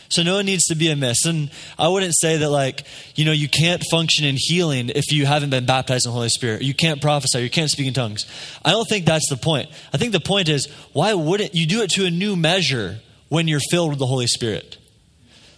So 0.09 0.23
no 0.23 0.37
one 0.37 0.47
needs 0.47 0.64
to 0.66 0.75
be 0.75 0.90
amiss. 0.90 1.25
And 1.26 1.50
I 1.78 1.88
wouldn't 1.88 2.14
say 2.16 2.38
that 2.38 2.49
like, 2.49 2.87
you 3.16 3.25
know, 3.25 3.33
you 3.33 3.49
can't 3.49 3.83
function 3.90 4.25
in 4.25 4.37
healing 4.38 4.90
if 4.90 5.12
you 5.12 5.26
haven't 5.26 5.50
been 5.50 5.66
baptized 5.66 6.06
in 6.06 6.11
the 6.11 6.14
Holy 6.14 6.28
Spirit. 6.28 6.62
You 6.62 6.75
can't 6.75 7.02
prophesy, 7.02 7.40
you 7.40 7.50
can't 7.50 7.71
speak 7.71 7.87
in 7.87 7.92
tongues. 7.92 8.25
I 8.64 8.71
don't 8.71 8.88
think 8.88 9.04
that's 9.04 9.28
the 9.28 9.37
point. 9.37 9.68
I 9.92 9.99
think 9.99 10.12
the 10.12 10.21
point 10.21 10.49
is 10.49 10.68
why 10.92 11.12
wouldn't 11.14 11.54
you 11.54 11.66
do 11.66 11.83
it 11.83 11.90
to 11.90 12.06
a 12.06 12.11
new 12.11 12.37
measure 12.37 13.00
when 13.28 13.49
you're 13.49 13.61
filled 13.71 13.90
with 13.90 13.99
the 13.99 14.06
Holy 14.06 14.28
Spirit? 14.28 14.78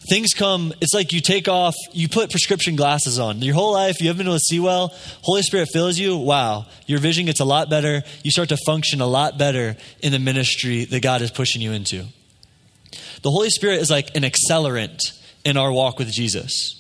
Things 0.08 0.32
come, 0.32 0.72
it's 0.80 0.94
like 0.94 1.12
you 1.12 1.20
take 1.20 1.48
off, 1.48 1.74
you 1.92 2.08
put 2.08 2.30
prescription 2.30 2.76
glasses 2.76 3.18
on. 3.18 3.42
Your 3.42 3.54
whole 3.54 3.72
life, 3.72 4.00
you 4.00 4.06
haven't 4.06 4.18
been 4.18 4.26
able 4.26 4.36
to 4.36 4.40
see 4.40 4.58
well. 4.58 4.94
Holy 5.22 5.42
Spirit 5.42 5.68
fills 5.70 5.98
you. 5.98 6.16
Wow. 6.16 6.66
Your 6.86 6.98
vision 6.98 7.26
gets 7.26 7.40
a 7.40 7.44
lot 7.44 7.68
better. 7.68 8.02
You 8.22 8.30
start 8.30 8.48
to 8.48 8.56
function 8.64 9.02
a 9.02 9.06
lot 9.06 9.36
better 9.36 9.76
in 10.00 10.12
the 10.12 10.18
ministry 10.18 10.86
that 10.86 11.02
God 11.02 11.20
is 11.20 11.30
pushing 11.30 11.60
you 11.60 11.72
into. 11.72 12.06
The 13.22 13.30
Holy 13.30 13.50
Spirit 13.50 13.80
is 13.82 13.90
like 13.90 14.16
an 14.16 14.22
accelerant 14.22 14.98
in 15.44 15.56
our 15.56 15.70
walk 15.70 15.98
with 15.98 16.10
Jesus. 16.10 16.74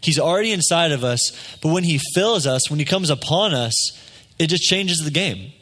He's 0.00 0.18
already 0.18 0.52
inside 0.52 0.92
of 0.92 1.04
us, 1.04 1.32
but 1.62 1.72
when 1.72 1.84
He 1.84 2.00
fills 2.14 2.46
us, 2.46 2.68
when 2.70 2.78
He 2.78 2.84
comes 2.84 3.10
upon 3.10 3.54
us, 3.54 3.74
it 4.38 4.48
just 4.48 4.62
changes 4.62 5.04
the 5.04 5.10
game. 5.10 5.52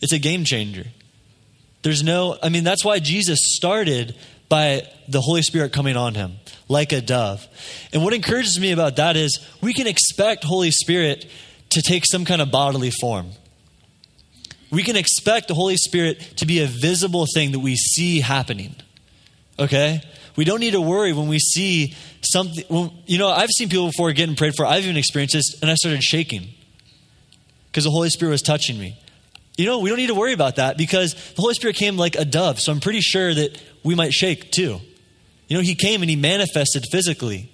It's 0.00 0.12
a 0.12 0.18
game 0.18 0.44
changer. 0.44 0.86
There's 1.82 2.02
no, 2.02 2.36
I 2.42 2.48
mean, 2.48 2.64
that's 2.64 2.84
why 2.84 2.98
Jesus 2.98 3.38
started 3.42 4.14
by 4.50 4.86
the 5.08 5.22
Holy 5.22 5.40
Spirit 5.40 5.72
coming 5.72 5.96
on 5.96 6.14
him 6.14 6.34
like 6.68 6.92
a 6.92 7.00
dove. 7.00 7.46
And 7.94 8.04
what 8.04 8.12
encourages 8.12 8.60
me 8.60 8.72
about 8.72 8.96
that 8.96 9.16
is 9.16 9.40
we 9.62 9.72
can 9.72 9.86
expect 9.86 10.44
Holy 10.44 10.70
Spirit 10.70 11.26
to 11.70 11.80
take 11.80 12.04
some 12.04 12.26
kind 12.26 12.42
of 12.42 12.50
bodily 12.50 12.90
form. 12.90 13.30
We 14.70 14.82
can 14.82 14.96
expect 14.96 15.48
the 15.48 15.54
Holy 15.54 15.76
Spirit 15.76 16.20
to 16.36 16.46
be 16.46 16.60
a 16.60 16.66
visible 16.66 17.26
thing 17.32 17.52
that 17.52 17.60
we 17.60 17.76
see 17.76 18.20
happening. 18.20 18.74
Okay? 19.58 20.02
We 20.36 20.44
don't 20.44 20.60
need 20.60 20.72
to 20.72 20.80
worry 20.80 21.12
when 21.12 21.28
we 21.28 21.38
see 21.38 21.96
something. 22.22 22.64
When, 22.68 22.90
you 23.06 23.18
know, 23.18 23.28
I've 23.28 23.50
seen 23.50 23.68
people 23.68 23.86
before 23.86 24.12
getting 24.12 24.36
prayed 24.36 24.54
for. 24.56 24.64
I've 24.64 24.84
even 24.84 24.96
experienced 24.96 25.34
this, 25.34 25.60
and 25.60 25.70
I 25.70 25.74
started 25.74 26.02
shaking 26.02 26.48
because 27.66 27.84
the 27.84 27.90
Holy 27.90 28.10
Spirit 28.10 28.32
was 28.32 28.42
touching 28.42 28.78
me. 28.78 28.96
You 29.56 29.66
know, 29.66 29.80
we 29.80 29.90
don't 29.90 29.98
need 29.98 30.06
to 30.06 30.14
worry 30.14 30.32
about 30.32 30.56
that 30.56 30.78
because 30.78 31.14
the 31.14 31.42
Holy 31.42 31.54
Spirit 31.54 31.76
came 31.76 31.96
like 31.96 32.14
a 32.14 32.24
dove. 32.24 32.60
So 32.60 32.72
I'm 32.72 32.80
pretty 32.80 33.00
sure 33.00 33.34
that 33.34 33.60
we 33.82 33.94
might 33.94 34.12
shake 34.12 34.50
too. 34.50 34.80
You 35.48 35.56
know, 35.56 35.62
He 35.62 35.74
came 35.74 36.02
and 36.02 36.10
He 36.10 36.16
manifested 36.16 36.84
physically. 36.90 37.50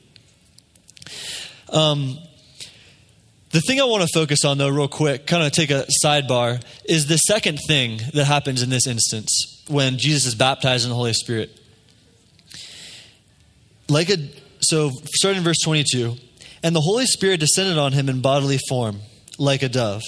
Um, 1.72 2.18
the 3.50 3.60
thing 3.60 3.80
I 3.80 3.84
want 3.84 4.02
to 4.02 4.08
focus 4.12 4.44
on, 4.44 4.58
though, 4.58 4.68
real 4.68 4.88
quick, 4.88 5.26
kind 5.26 5.42
of 5.42 5.52
take 5.52 5.70
a 5.70 5.86
sidebar, 6.04 6.62
is 6.84 7.06
the 7.06 7.16
second 7.16 7.58
thing 7.66 8.00
that 8.12 8.24
happens 8.24 8.62
in 8.62 8.70
this 8.70 8.86
instance 8.86 9.64
when 9.68 9.98
Jesus 9.98 10.26
is 10.26 10.34
baptized 10.34 10.84
in 10.84 10.90
the 10.90 10.96
Holy 10.96 11.12
Spirit 11.12 11.50
like 13.88 14.10
a 14.10 14.16
so 14.60 14.90
starting 15.14 15.38
in 15.38 15.44
verse 15.44 15.60
22 15.62 16.16
and 16.62 16.74
the 16.74 16.80
holy 16.80 17.06
spirit 17.06 17.38
descended 17.38 17.78
on 17.78 17.92
him 17.92 18.08
in 18.08 18.20
bodily 18.20 18.58
form 18.68 19.00
like 19.38 19.62
a 19.62 19.68
dove 19.68 20.02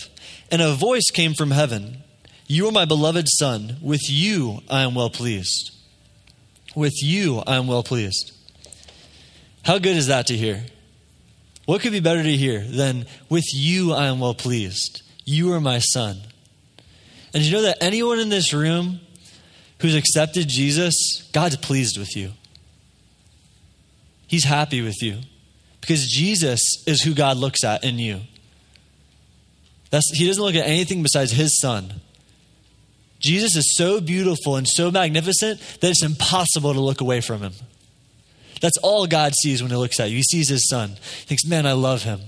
and 0.51 0.61
a 0.61 0.75
voice 0.75 1.11
came 1.13 1.35
from 1.35 1.51
heaven 1.51 1.99
you 2.47 2.67
are 2.67 2.73
my 2.73 2.85
beloved 2.85 3.27
son 3.29 3.77
with 3.81 4.01
you 4.09 4.61
i 4.69 4.83
am 4.83 4.95
well 4.95 5.11
pleased 5.11 5.73
with 6.79 7.03
you 7.03 7.43
i 7.47 7.57
am 7.57 7.67
well 7.67 7.83
pleased. 7.83 8.33
How 9.65 9.79
good 9.79 9.97
is 9.97 10.07
that 10.07 10.29
to 10.29 10.37
hear? 10.37 10.65
What 11.67 11.83
could 11.83 11.93
be 11.93 12.01
better 12.01 12.23
to 12.23 12.37
hear 12.37 12.61
than 12.61 13.07
with 13.29 13.45
you 13.53 13.93
i 13.93 14.07
am 14.07 14.21
well 14.21 14.35
pleased. 14.35 15.03
You 15.25 15.53
are 15.53 15.61
my 15.61 15.81
son. 15.81 16.19
And 17.35 17.43
you 17.43 17.53
know 17.53 17.63
that 17.63 17.79
anyone 17.83 18.19
in 18.19 18.31
this 18.31 18.55
room 18.55 19.01
who's 19.81 19.95
accepted 19.95 20.49
jesus 20.49 21.29
god's 21.33 21.57
pleased 21.57 21.99
with 21.99 22.17
you? 22.17 22.33
He's 24.29 24.45
happy 24.45 24.83
with 24.83 25.03
you. 25.03 25.19
Because 25.81 26.07
Jesus 26.07 26.61
is 26.87 27.01
who 27.01 27.15
God 27.15 27.39
looks 27.39 27.65
at 27.65 27.83
in 27.83 27.99
you. 27.99 28.21
That's, 29.91 30.11
he 30.13 30.27
doesn't 30.27 30.43
look 30.43 30.55
at 30.55 30.67
anything 30.67 31.03
besides 31.03 31.33
his 31.33 31.59
son. 31.59 31.95
Jesus 33.19 33.57
is 33.57 33.77
so 33.77 34.01
beautiful 34.01 34.57
and 34.57 34.67
so 34.69 34.91
magnificent 34.91 35.61
that 35.81 35.91
it's 35.91 36.05
impossible 36.05 36.73
to 36.73 36.81
look 36.81 37.01
away 37.01 37.21
from 37.21 37.41
him. 37.41 37.53
That's 38.61 38.79
all 38.79 39.07
God 39.07 39.35
sees 39.35 39.63
when 39.63 39.71
he 39.71 39.77
looks 39.77 40.01
at 40.01 40.11
you. 40.11 40.17
He 40.17 40.23
sees 40.23 40.49
his 40.49 40.69
son. 40.69 40.91
He 40.91 41.27
thinks, 41.27 41.45
man, 41.45 41.67
I 41.67 41.73
love 41.73 42.03
him. 42.03 42.21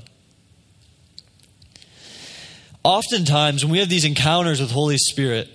Oftentimes, 2.83 3.65
when 3.65 3.73
we 3.73 3.79
have 3.79 3.89
these 3.89 4.05
encounters 4.05 4.61
with 4.61 4.71
Holy 4.71 4.97
Spirit, 4.97 5.49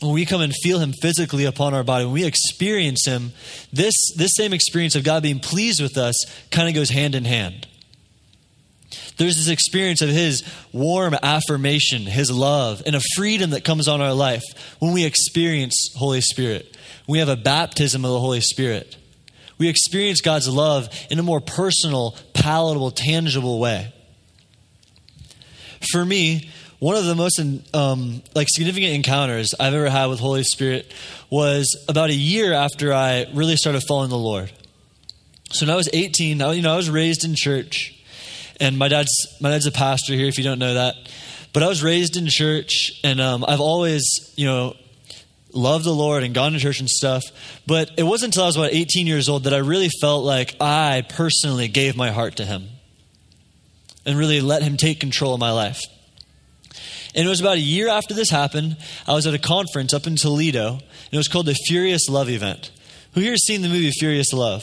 when 0.00 0.12
we 0.12 0.24
come 0.24 0.40
and 0.40 0.52
feel 0.62 0.78
him 0.78 0.92
physically 0.92 1.44
upon 1.44 1.74
our 1.74 1.84
body, 1.84 2.04
when 2.04 2.14
we 2.14 2.24
experience 2.24 3.04
him, 3.04 3.32
this, 3.72 3.94
this 4.16 4.30
same 4.34 4.52
experience 4.52 4.94
of 4.94 5.04
God 5.04 5.22
being 5.22 5.40
pleased 5.40 5.82
with 5.82 5.98
us 5.98 6.16
kind 6.50 6.68
of 6.68 6.74
goes 6.74 6.90
hand 6.90 7.14
in 7.14 7.24
hand. 7.24 7.66
There's 9.18 9.36
this 9.36 9.48
experience 9.48 10.00
of 10.00 10.08
his 10.08 10.42
warm 10.72 11.14
affirmation, 11.22 12.02
his 12.02 12.30
love, 12.30 12.82
and 12.86 12.94
a 12.94 13.00
freedom 13.16 13.50
that 13.50 13.64
comes 13.64 13.88
on 13.88 14.00
our 14.00 14.14
life 14.14 14.44
when 14.78 14.92
we 14.92 15.04
experience 15.04 15.92
Holy 15.96 16.20
Spirit. 16.20 16.76
We 17.06 17.18
have 17.18 17.28
a 17.28 17.36
baptism 17.36 18.04
of 18.04 18.12
the 18.12 18.20
Holy 18.20 18.40
Spirit. 18.40 18.96
We 19.58 19.68
experience 19.68 20.20
God's 20.20 20.48
love 20.48 20.88
in 21.10 21.18
a 21.18 21.22
more 21.22 21.40
personal, 21.40 22.16
palatable, 22.32 22.92
tangible 22.92 23.58
way. 23.58 23.92
For 25.90 26.04
me, 26.04 26.48
one 26.78 26.94
of 26.94 27.06
the 27.06 27.16
most 27.16 27.40
um, 27.74 28.22
like 28.36 28.46
significant 28.48 28.92
encounters 28.92 29.52
I've 29.58 29.74
ever 29.74 29.90
had 29.90 30.06
with 30.06 30.20
Holy 30.20 30.44
Spirit 30.44 30.92
was 31.28 31.66
about 31.88 32.10
a 32.10 32.14
year 32.14 32.52
after 32.52 32.92
I 32.92 33.26
really 33.34 33.56
started 33.56 33.82
following 33.82 34.10
the 34.10 34.18
Lord. 34.18 34.52
So 35.50 35.66
when 35.66 35.72
I 35.72 35.76
was 35.76 35.88
18, 35.92 36.40
I, 36.40 36.52
you 36.52 36.62
know, 36.62 36.74
I 36.74 36.76
was 36.76 36.88
raised 36.88 37.24
in 37.24 37.34
church, 37.34 37.97
and 38.60 38.78
my 38.78 38.88
dad's 38.88 39.10
my 39.40 39.50
dad's 39.50 39.66
a 39.66 39.72
pastor 39.72 40.14
here. 40.14 40.26
If 40.26 40.38
you 40.38 40.44
don't 40.44 40.58
know 40.58 40.74
that, 40.74 40.94
but 41.52 41.62
I 41.62 41.68
was 41.68 41.82
raised 41.82 42.16
in 42.16 42.26
church, 42.28 43.00
and 43.02 43.20
um, 43.20 43.44
I've 43.46 43.60
always, 43.60 44.04
you 44.36 44.46
know, 44.46 44.76
loved 45.52 45.84
the 45.84 45.94
Lord 45.94 46.22
and 46.22 46.34
gone 46.34 46.52
to 46.52 46.58
church 46.58 46.80
and 46.80 46.88
stuff. 46.88 47.24
But 47.66 47.90
it 47.96 48.02
wasn't 48.02 48.34
until 48.34 48.44
I 48.44 48.46
was 48.46 48.56
about 48.56 48.72
18 48.72 49.06
years 49.06 49.28
old 49.28 49.44
that 49.44 49.54
I 49.54 49.58
really 49.58 49.88
felt 50.00 50.24
like 50.24 50.56
I 50.60 51.04
personally 51.08 51.68
gave 51.68 51.96
my 51.96 52.10
heart 52.10 52.36
to 52.36 52.44
Him 52.44 52.68
and 54.04 54.18
really 54.18 54.40
let 54.40 54.62
Him 54.62 54.76
take 54.76 55.00
control 55.00 55.34
of 55.34 55.40
my 55.40 55.50
life. 55.50 55.80
And 57.14 57.26
it 57.26 57.28
was 57.28 57.40
about 57.40 57.56
a 57.56 57.60
year 57.60 57.88
after 57.88 58.14
this 58.14 58.30
happened. 58.30 58.76
I 59.06 59.14
was 59.14 59.26
at 59.26 59.34
a 59.34 59.38
conference 59.38 59.94
up 59.94 60.06
in 60.06 60.16
Toledo, 60.16 60.74
and 60.74 61.12
it 61.12 61.16
was 61.16 61.28
called 61.28 61.46
the 61.46 61.54
Furious 61.66 62.08
Love 62.08 62.28
event. 62.28 62.70
Who 63.14 63.20
here 63.20 63.32
has 63.32 63.44
seen 63.44 63.62
the 63.62 63.68
movie 63.68 63.90
Furious 63.90 64.32
Love? 64.32 64.62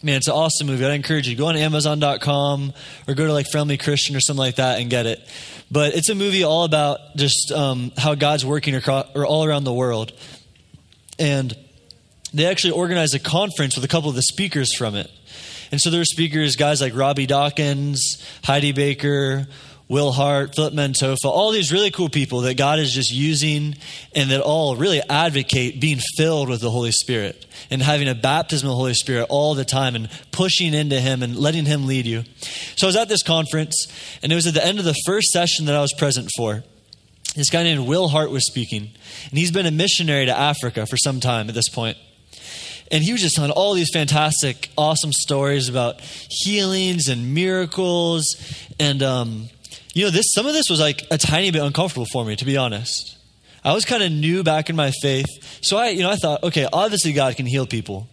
Man, 0.00 0.14
it's 0.14 0.28
an 0.28 0.34
awesome 0.34 0.68
movie. 0.68 0.84
I 0.84 0.92
encourage 0.92 1.26
you 1.26 1.34
go 1.34 1.46
on 1.46 1.56
Amazon.com 1.56 2.72
or 3.08 3.14
go 3.14 3.26
to 3.26 3.32
like 3.32 3.50
Friendly 3.50 3.76
Christian 3.76 4.14
or 4.14 4.20
something 4.20 4.38
like 4.38 4.54
that 4.56 4.80
and 4.80 4.88
get 4.88 5.06
it. 5.06 5.20
But 5.72 5.96
it's 5.96 6.08
a 6.08 6.14
movie 6.14 6.44
all 6.44 6.62
about 6.62 7.16
just 7.16 7.50
um, 7.50 7.90
how 7.96 8.14
God's 8.14 8.46
working 8.46 8.76
across, 8.76 9.06
or 9.16 9.26
all 9.26 9.44
around 9.44 9.64
the 9.64 9.72
world. 9.72 10.12
And 11.18 11.52
they 12.32 12.46
actually 12.46 12.74
organized 12.74 13.16
a 13.16 13.18
conference 13.18 13.74
with 13.74 13.84
a 13.84 13.88
couple 13.88 14.08
of 14.08 14.14
the 14.14 14.22
speakers 14.22 14.72
from 14.76 14.94
it. 14.94 15.10
And 15.72 15.80
so 15.80 15.90
there 15.90 16.00
were 16.00 16.04
speakers, 16.04 16.54
guys 16.54 16.80
like 16.80 16.94
Robby 16.94 17.26
Dawkins, 17.26 18.24
Heidi 18.44 18.70
Baker, 18.70 19.48
Will 19.88 20.12
Hart, 20.12 20.54
Philip 20.54 20.74
Mantofa, 20.74 21.24
all 21.24 21.50
these 21.50 21.72
really 21.72 21.90
cool 21.90 22.10
people 22.10 22.42
that 22.42 22.58
God 22.58 22.78
is 22.78 22.92
just 22.92 23.10
using 23.10 23.74
and 24.14 24.30
that 24.30 24.42
all 24.42 24.76
really 24.76 25.00
advocate 25.08 25.80
being 25.80 25.98
filled 26.16 26.50
with 26.50 26.60
the 26.60 26.70
Holy 26.70 26.92
Spirit 26.92 27.46
and 27.70 27.80
having 27.80 28.06
a 28.06 28.14
baptism 28.14 28.68
of 28.68 28.72
the 28.72 28.76
Holy 28.76 28.92
Spirit 28.92 29.26
all 29.30 29.54
the 29.54 29.64
time 29.64 29.94
and 29.94 30.10
pushing 30.30 30.74
into 30.74 31.00
Him 31.00 31.22
and 31.22 31.36
letting 31.36 31.64
Him 31.64 31.86
lead 31.86 32.04
you. 32.04 32.24
So 32.76 32.86
I 32.86 32.88
was 32.88 32.96
at 32.96 33.08
this 33.08 33.22
conference, 33.22 33.86
and 34.22 34.30
it 34.30 34.34
was 34.34 34.46
at 34.46 34.54
the 34.54 34.64
end 34.64 34.78
of 34.78 34.84
the 34.84 34.96
first 35.06 35.28
session 35.28 35.64
that 35.66 35.74
I 35.74 35.80
was 35.80 35.94
present 35.94 36.30
for. 36.36 36.62
This 37.34 37.48
guy 37.48 37.62
named 37.62 37.86
Will 37.86 38.08
Hart 38.08 38.30
was 38.30 38.46
speaking, 38.46 38.90
and 39.30 39.38
he's 39.38 39.52
been 39.52 39.66
a 39.66 39.70
missionary 39.70 40.26
to 40.26 40.36
Africa 40.36 40.86
for 40.86 40.98
some 40.98 41.20
time 41.20 41.48
at 41.48 41.54
this 41.54 41.68
point. 41.70 41.96
And 42.90 43.04
he 43.04 43.12
was 43.12 43.20
just 43.20 43.36
telling 43.36 43.50
all 43.50 43.74
these 43.74 43.90
fantastic, 43.92 44.70
awesome 44.76 45.12
stories 45.12 45.68
about 45.68 46.00
healings 46.00 47.08
and 47.08 47.34
miracles 47.34 48.36
and 48.80 49.02
um, 49.02 49.48
you 49.94 50.04
know, 50.04 50.10
this 50.10 50.32
some 50.34 50.46
of 50.46 50.52
this 50.52 50.68
was 50.70 50.80
like 50.80 51.06
a 51.10 51.18
tiny 51.18 51.50
bit 51.50 51.62
uncomfortable 51.62 52.06
for 52.12 52.24
me, 52.24 52.36
to 52.36 52.44
be 52.44 52.56
honest. 52.56 53.16
I 53.64 53.74
was 53.74 53.84
kind 53.84 54.02
of 54.02 54.12
new 54.12 54.42
back 54.44 54.70
in 54.70 54.76
my 54.76 54.92
faith, 55.02 55.26
so 55.62 55.76
I, 55.76 55.88
you 55.88 56.02
know, 56.02 56.10
I 56.10 56.16
thought, 56.16 56.42
okay, 56.44 56.66
obviously 56.72 57.12
God 57.12 57.36
can 57.36 57.46
heal 57.46 57.66
people, 57.66 58.06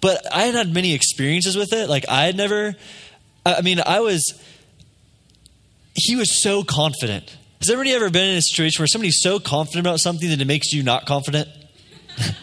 but 0.00 0.20
I 0.32 0.44
had 0.44 0.54
had 0.54 0.72
many 0.72 0.94
experiences 0.94 1.56
with 1.56 1.72
it. 1.72 1.88
Like 1.88 2.04
I 2.08 2.24
had 2.24 2.36
never, 2.36 2.74
I 3.46 3.62
mean, 3.62 3.80
I 3.84 4.00
was. 4.00 4.22
He 5.96 6.16
was 6.16 6.42
so 6.42 6.64
confident. 6.64 7.36
Has 7.60 7.70
anybody 7.70 7.92
ever 7.92 8.10
been 8.10 8.30
in 8.30 8.36
a 8.36 8.42
situation 8.42 8.82
where 8.82 8.88
somebody's 8.88 9.20
so 9.20 9.38
confident 9.38 9.86
about 9.86 10.00
something 10.00 10.28
that 10.28 10.40
it 10.40 10.44
makes 10.44 10.72
you 10.72 10.82
not 10.82 11.06
confident? 11.06 11.48
that 12.18 12.34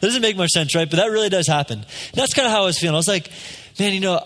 doesn't 0.00 0.22
make 0.22 0.36
much 0.36 0.50
sense, 0.50 0.74
right? 0.74 0.88
But 0.88 0.96
that 0.96 1.10
really 1.10 1.28
does 1.28 1.46
happen. 1.46 1.80
And 1.80 2.14
that's 2.14 2.32
kind 2.32 2.46
of 2.46 2.52
how 2.52 2.62
I 2.62 2.66
was 2.66 2.78
feeling. 2.78 2.94
I 2.94 2.96
was 2.96 3.08
like, 3.08 3.30
man, 3.78 3.92
you 3.92 4.00
know, 4.00 4.20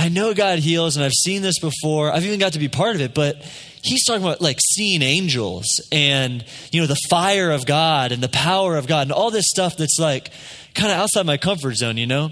I 0.00 0.08
know 0.08 0.32
God 0.32 0.60
heals 0.60 0.96
and 0.96 1.04
I've 1.04 1.12
seen 1.12 1.42
this 1.42 1.58
before. 1.58 2.10
I've 2.10 2.24
even 2.24 2.38
got 2.38 2.54
to 2.54 2.58
be 2.58 2.68
part 2.68 2.94
of 2.94 3.02
it, 3.02 3.12
but 3.12 3.36
he's 3.82 4.02
talking 4.06 4.22
about 4.22 4.40
like 4.40 4.58
seeing 4.58 5.02
angels 5.02 5.66
and 5.92 6.42
you 6.72 6.80
know 6.80 6.86
the 6.86 6.98
fire 7.10 7.50
of 7.50 7.66
God 7.66 8.10
and 8.10 8.22
the 8.22 8.30
power 8.30 8.78
of 8.78 8.86
God 8.86 9.02
and 9.02 9.12
all 9.12 9.30
this 9.30 9.44
stuff 9.46 9.76
that's 9.76 9.98
like 9.98 10.30
kind 10.72 10.90
of 10.90 10.96
outside 10.96 11.26
my 11.26 11.36
comfort 11.36 11.74
zone, 11.74 11.98
you 11.98 12.06
know. 12.06 12.30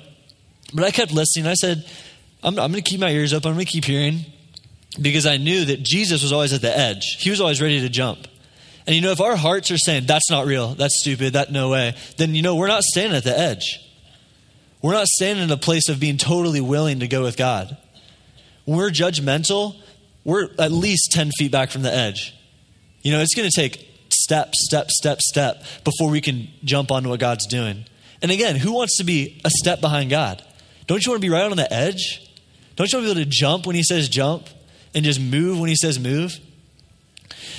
But 0.73 0.85
I 0.85 0.91
kept 0.91 1.13
listening. 1.13 1.47
I 1.47 1.53
said, 1.53 1.85
I'm, 2.43 2.59
I'm 2.59 2.73
going 2.73 2.83
to 2.83 2.91
keep 2.91 3.01
my 3.01 3.11
ears 3.11 3.35
open. 3.35 3.51
I'm 3.51 3.57
going 3.57 3.67
to 3.67 3.71
keep 3.73 3.85
hearing 3.85 4.21
because 4.99 5.27
I 5.27 5.37
knew 5.37 5.67
that 5.67 5.83
Jesus 5.83 6.23
was 6.23 6.33
always 6.33 6.55
at 6.55 6.63
the 6.63 6.75
edge. 6.75 7.19
He 7.21 7.29
was 7.29 7.43
always 7.43 7.61
ready 7.61 7.83
to 7.83 7.91
jump. 7.91 8.27
And 8.87 8.97
you 8.97 9.03
know, 9.03 9.11
if 9.11 9.21
our 9.21 9.37
hearts 9.37 9.71
are 9.71 9.77
saying, 9.77 10.07
that's 10.07 10.31
not 10.31 10.47
real, 10.47 10.69
that's 10.69 11.01
stupid, 11.01 11.35
that 11.35 11.53
no 11.53 11.69
way, 11.69 11.95
then 12.17 12.35
you 12.35 12.41
know, 12.41 12.57
we're 12.57 12.69
not 12.69 12.83
standing 12.83 13.15
at 13.15 13.25
the 13.25 13.39
edge. 13.39 13.79
We're 14.83 14.93
not 14.93 15.07
standing 15.07 15.45
in 15.45 15.51
a 15.51 15.57
place 15.57 15.89
of 15.89 15.99
being 15.99 16.19
totally 16.19 16.61
willing 16.61 17.01
to 17.01 17.09
go 17.09 17.23
with 17.23 17.37
God. 17.37 17.77
When 18.65 18.79
we're 18.79 18.91
judgmental, 18.91 19.77
we're 20.25 20.49
at 20.59 20.71
least 20.71 21.11
10 21.13 21.31
feet 21.39 21.51
back 21.51 21.71
from 21.71 21.83
the 21.83 21.93
edge. 21.93 22.35
You 23.03 23.13
know, 23.13 23.21
it's 23.21 23.35
going 23.35 23.49
to 23.49 23.61
take 23.61 23.89
step, 24.11 24.55
step, 24.55 24.91
step, 24.91 25.21
step 25.21 25.63
before 25.85 26.11
we 26.11 26.21
can 26.21 26.49
jump 26.65 26.91
onto 26.91 27.09
what 27.09 27.21
God's 27.21 27.47
doing. 27.47 27.85
And 28.21 28.31
again, 28.31 28.57
who 28.57 28.73
wants 28.73 28.99
to 28.99 29.05
be 29.05 29.41
a 29.45 29.51
step 29.51 29.81
behind 29.81 30.11
God? 30.11 30.45
Don't 30.87 31.05
you 31.05 31.13
want 31.13 31.23
to 31.23 31.27
be 31.27 31.33
right 31.33 31.45
on 31.45 31.57
the 31.57 31.73
edge? 31.73 32.25
Don't 32.77 32.91
you 32.93 32.99
want 32.99 33.09
to 33.09 33.15
be 33.15 33.21
able 33.21 33.31
to 33.31 33.37
jump 33.37 33.67
when 33.67 33.77
He 33.77 33.83
says 33.83 34.09
jump 34.09 34.49
and 34.95 35.05
just 35.05 35.21
move 35.21 35.59
when 35.59 35.69
He 35.69 35.77
says 35.77 35.99
move? 35.99 36.39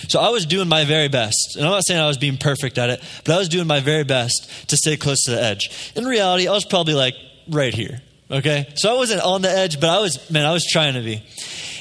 So 0.07 0.19
I 0.19 0.29
was 0.29 0.45
doing 0.45 0.67
my 0.67 0.85
very 0.85 1.07
best. 1.07 1.55
And 1.55 1.65
I'm 1.65 1.71
not 1.71 1.85
saying 1.85 1.99
I 1.99 2.07
was 2.07 2.17
being 2.17 2.37
perfect 2.37 2.77
at 2.77 2.89
it, 2.89 3.03
but 3.23 3.35
I 3.35 3.37
was 3.37 3.49
doing 3.49 3.67
my 3.67 3.79
very 3.79 4.03
best 4.03 4.69
to 4.69 4.77
stay 4.77 4.97
close 4.97 5.23
to 5.23 5.31
the 5.31 5.41
edge. 5.41 5.91
In 5.95 6.05
reality, 6.05 6.47
I 6.47 6.51
was 6.51 6.65
probably 6.65 6.93
like 6.93 7.15
right 7.47 7.73
here. 7.73 8.01
Okay? 8.31 8.71
So 8.75 8.93
I 8.93 8.97
wasn't 8.97 9.21
on 9.21 9.41
the 9.41 9.49
edge, 9.49 9.79
but 9.79 9.89
I 9.89 9.99
was, 9.99 10.29
man, 10.29 10.45
I 10.45 10.51
was 10.51 10.65
trying 10.65 10.93
to 10.93 11.01
be. 11.01 11.23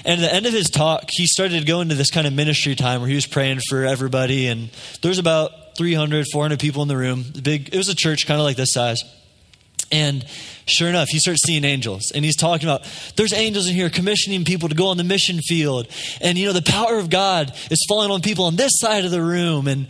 And 0.05 0.23
at 0.23 0.31
the 0.31 0.35
end 0.35 0.47
of 0.47 0.53
his 0.53 0.71
talk, 0.71 1.05
he 1.11 1.27
started 1.27 1.67
going 1.67 1.91
to 1.91 1.95
this 1.95 2.11
kind 2.11 2.27
of 2.27 2.33
ministry 2.33 2.75
time 2.75 3.01
where 3.01 3.09
he 3.09 3.15
was 3.15 3.27
praying 3.27 3.61
for 3.69 3.85
everybody. 3.85 4.47
And 4.47 4.71
there 5.03 5.11
was 5.11 5.19
about 5.19 5.77
300, 5.77 6.27
400 6.33 6.59
people 6.59 6.83
in 6.83 6.89
the 6.89 6.97
room. 6.97 7.25
Big, 7.43 7.75
it 7.75 7.77
was 7.77 7.89
a 7.89 7.95
church 7.95 8.27
kind 8.27 8.41
of 8.41 8.45
like 8.45 8.57
this 8.57 8.73
size. 8.73 9.03
And 9.91 10.25
sure 10.67 10.89
enough, 10.89 11.09
he 11.09 11.19
starts 11.19 11.41
seeing 11.47 11.65
angels. 11.65 12.13
And 12.15 12.25
he's 12.25 12.37
talking 12.37 12.69
about 12.69 12.83
there's 13.17 13.33
angels 13.33 13.69
in 13.69 13.75
here 13.75 13.91
commissioning 13.91 14.45
people 14.45 14.69
to 14.69 14.75
go 14.75 14.89
on 14.89 14.97
the 14.97 15.05
mission 15.05 15.41
field. 15.41 15.89
And, 16.21 16.37
you 16.37 16.47
know, 16.47 16.53
the 16.53 16.63
power 16.63 16.99
of 16.99 17.11
God 17.11 17.53
is 17.71 17.85
falling 17.89 18.11
on 18.11 18.21
people 18.21 18.45
on 18.45 18.57
this 18.57 18.73
side 18.75 19.05
of 19.05 19.11
the 19.11 19.23
room 19.23 19.67
and, 19.67 19.87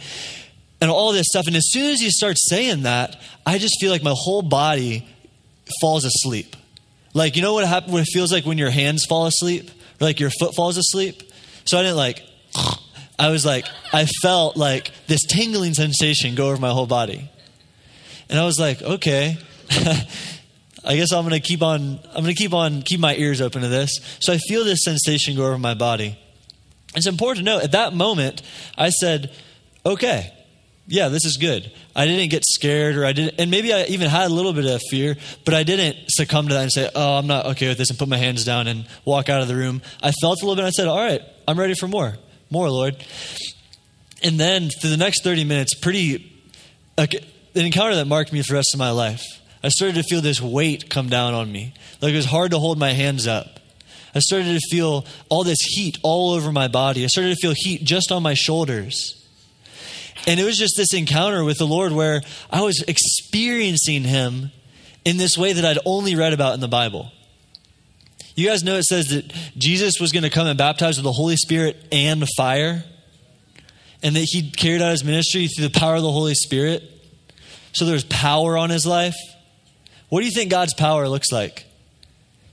and 0.81 0.91
all 0.91 1.13
this 1.13 1.27
stuff. 1.29 1.47
And 1.47 1.57
as 1.57 1.71
soon 1.71 1.91
as 1.91 2.01
he 2.01 2.11
starts 2.11 2.49
saying 2.49 2.83
that, 2.83 3.21
I 3.45 3.59
just 3.59 3.77
feel 3.81 3.91
like 3.91 4.03
my 4.03 4.15
whole 4.17 4.43
body 4.43 5.07
falls 5.81 6.05
asleep. 6.05 6.55
Like, 7.15 7.37
you 7.37 7.43
know 7.43 7.55
what, 7.55 7.67
happens, 7.67 7.93
what 7.93 8.03
it 8.03 8.13
feels 8.13 8.33
like 8.33 8.47
when 8.47 8.59
your 8.59 8.71
hands 8.71 9.05
fall 9.09 9.27
asleep? 9.27 9.71
Or 10.01 10.05
like 10.07 10.21
your 10.21 10.31
foot 10.39 10.55
falls 10.55 10.77
asleep? 10.77 11.23
So 11.65 11.79
I 11.79 11.83
didn't 11.83 11.97
like, 11.97 12.23
I 13.19 13.31
was 13.31 13.45
like, 13.45 13.67
I 13.93 14.07
felt 14.23 14.57
like 14.57 14.93
this 15.09 15.27
tingling 15.27 15.75
sensation 15.75 16.37
go 16.37 16.51
over 16.51 16.61
my 16.61 16.71
whole 16.71 16.87
body. 16.87 17.29
And 18.29 18.39
I 18.39 18.45
was 18.45 18.61
like, 18.61 18.81
okay. 18.81 19.39
I 20.85 20.97
guess 20.97 21.13
I'm 21.13 21.23
going 21.29 21.41
to 21.41 21.47
keep 21.47 21.63
on 21.63 21.99
I'm 22.07 22.23
going 22.23 22.35
to 22.35 22.41
keep 22.41 22.55
on 22.55 22.83
keep 22.83 23.01
my 23.01 23.15
ears 23.17 23.41
open 23.41 23.63
to 23.63 23.69
this. 23.69 23.91
So 24.21 24.33
I 24.33 24.39
feel 24.39 24.65
this 24.65 24.81
sensation 24.83 25.37
go 25.37 25.47
over 25.47 25.59
my 25.59 25.75
body. 25.75 26.19
It's 26.95 27.07
important 27.07 27.39
to 27.39 27.45
know 27.45 27.61
at 27.61 27.73
that 27.73 27.93
moment 27.93 28.43
I 28.77 28.91
said, 28.91 29.33
"Okay. 29.85 30.33
Yeah, 30.87 31.09
this 31.09 31.25
is 31.27 31.37
good." 31.37 31.71
I 31.95 32.07
didn't 32.07 32.31
get 32.31 32.45
scared 32.47 32.97
or 32.97 33.05
I 33.05 33.13
didn't 33.13 33.35
and 33.39 33.51
maybe 33.51 33.73
I 33.75 33.85
even 33.85 34.09
had 34.09 34.31
a 34.31 34.35
little 34.35 34.53
bit 34.53 34.65
of 34.65 34.81
fear, 34.91 35.17
but 35.45 35.53
I 35.53 35.63
didn't 35.63 35.97
succumb 36.09 36.49
to 36.49 36.55
that 36.55 36.63
and 36.63 36.73
say, 36.73 36.89
"Oh, 36.95 37.19
I'm 37.19 37.27
not 37.27 37.47
okay 37.47 37.69
with 37.69 37.79
this" 37.79 37.91
and 37.91 37.99
put 37.99 38.09
my 38.09 38.17
hands 38.17 38.45
down 38.45 38.67
and 38.67 38.87
walk 39.05 39.29
out 39.29 39.43
of 39.43 39.49
the 39.49 39.57
room. 39.57 39.83
I 40.03 40.13
felt 40.13 40.41
a 40.41 40.47
little 40.47 40.57
bit 40.57 40.61
and 40.61 40.69
I 40.69 40.71
said, 40.71 40.89
"All 40.89 40.97
right, 40.97 41.21
I'm 41.47 41.59
ready 41.59 41.75
for 41.75 41.89
more. 41.89 42.17
More, 42.51 42.71
Lord." 42.71 42.97
And 44.23 44.41
then 44.41 44.71
for 44.81 44.89
the 44.89 44.97
next 44.97 45.23
30 45.23 45.45
minutes, 45.45 45.75
pretty 45.75 46.33
an 46.97 47.09
encounter 47.55 47.95
that 47.97 48.07
marked 48.07 48.33
me 48.33 48.43
for 48.43 48.53
the 48.53 48.55
rest 48.55 48.71
of 48.75 48.79
my 48.79 48.91
life. 48.91 49.23
I 49.63 49.69
started 49.69 49.97
to 49.97 50.03
feel 50.03 50.21
this 50.21 50.41
weight 50.41 50.89
come 50.89 51.09
down 51.09 51.35
on 51.35 51.51
me. 51.51 51.75
Like 52.01 52.13
it 52.13 52.17
was 52.17 52.27
hard 52.27 52.53
to 52.53 52.59
hold 52.59 52.79
my 52.79 52.93
hands 52.93 53.27
up. 53.27 53.59
I 54.15 54.21
started 54.21 54.59
to 54.59 54.61
feel 54.71 55.05
all 55.29 55.45
this 55.45 55.61
heat 55.61 55.99
all 56.03 56.33
over 56.33 56.53
my 56.53 56.69
body. 56.69 57.05
I 57.05 57.09
started 57.09 57.37
to 57.37 57.41
feel 57.41 57.55
heat 57.55 57.85
just 57.85 58.11
on 58.11 58.23
my 58.23 58.35
shoulders. 58.35 59.15
And 60.27 60.39
it 60.41 60.45
was 60.45 60.59
just 60.59 60.75
this 60.77 60.95
encounter 60.95 61.45
with 61.45 61.59
the 61.59 61.67
Lord 61.67 61.93
where 61.93 62.23
I 62.51 62.63
was 62.63 62.83
experiencing 62.87 64.05
Him 64.05 64.51
in 65.05 65.17
this 65.17 65.39
way 65.39 65.53
that 65.53 65.65
I'd 65.65 65.79
only 65.85 66.17
read 66.17 66.33
about 66.33 66.55
in 66.55 66.61
the 66.61 66.69
Bible. 66.69 67.11
You 68.35 68.47
guys 68.47 68.63
know 68.63 68.77
it 68.77 68.85
says 68.85 69.09
that 69.09 69.33
Jesus 69.57 70.01
was 70.01 70.13
going 70.13 70.23
to 70.23 70.31
come 70.31 70.47
and 70.47 70.57
baptize 70.57 70.97
with 70.97 71.05
the 71.05 71.13
Holy 71.13 71.37
Spirit 71.37 71.77
and 71.91 72.25
fire, 72.37 72.85
and 74.03 74.15
that 74.17 74.29
He 74.31 74.51
carried 74.51 74.83
out 74.83 74.91
His 74.91 75.05
ministry 75.05 75.49
through 75.49 75.69
the 75.69 75.79
power 75.79 75.97
of 75.97 76.03
the 76.03 76.13
Holy 76.13 76.35
Spirit. 76.35 76.83
So 77.73 77.85
there's 77.85 78.05
power 78.05 78.57
on 78.57 78.71
His 78.71 78.87
life. 78.87 79.17
What 80.09 80.21
do 80.21 80.27
you 80.27 80.33
think 80.33 80.51
God's 80.51 80.75
power 80.75 81.09
looks 81.09 81.31
like? 81.33 81.65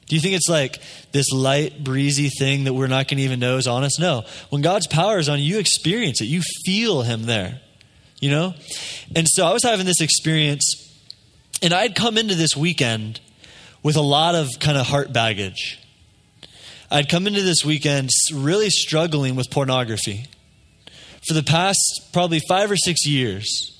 Do 0.07 0.15
you 0.15 0.21
think 0.21 0.35
it's 0.35 0.49
like 0.49 0.79
this 1.11 1.31
light, 1.31 1.83
breezy 1.83 2.29
thing 2.29 2.65
that 2.65 2.73
we're 2.73 2.87
not 2.87 3.07
going 3.07 3.17
to 3.17 3.23
even 3.23 3.39
know 3.39 3.57
is 3.57 3.67
on 3.67 3.83
us? 3.83 3.97
No. 3.97 4.23
When 4.49 4.61
God's 4.61 4.87
power 4.87 5.17
is 5.17 5.29
on 5.29 5.39
you, 5.39 5.55
you 5.55 5.59
experience 5.59 6.21
it. 6.21 6.25
You 6.25 6.41
feel 6.63 7.01
Him 7.01 7.23
there, 7.23 7.59
you 8.19 8.29
know? 8.29 8.53
And 9.15 9.27
so 9.27 9.45
I 9.45 9.53
was 9.53 9.63
having 9.63 9.85
this 9.85 10.01
experience, 10.01 10.63
and 11.63 11.73
I'd 11.73 11.95
come 11.95 12.17
into 12.17 12.35
this 12.35 12.55
weekend 12.55 13.19
with 13.81 13.95
a 13.95 14.01
lot 14.01 14.35
of 14.35 14.49
kind 14.59 14.77
of 14.77 14.85
heart 14.85 15.11
baggage. 15.11 15.79
I'd 16.91 17.09
come 17.09 17.25
into 17.25 17.41
this 17.41 17.65
weekend 17.65 18.09
really 18.31 18.69
struggling 18.69 19.35
with 19.35 19.49
pornography. 19.49 20.27
For 21.27 21.33
the 21.33 21.41
past 21.41 22.09
probably 22.13 22.41
five 22.47 22.69
or 22.69 22.77
six 22.77 23.07
years, 23.07 23.71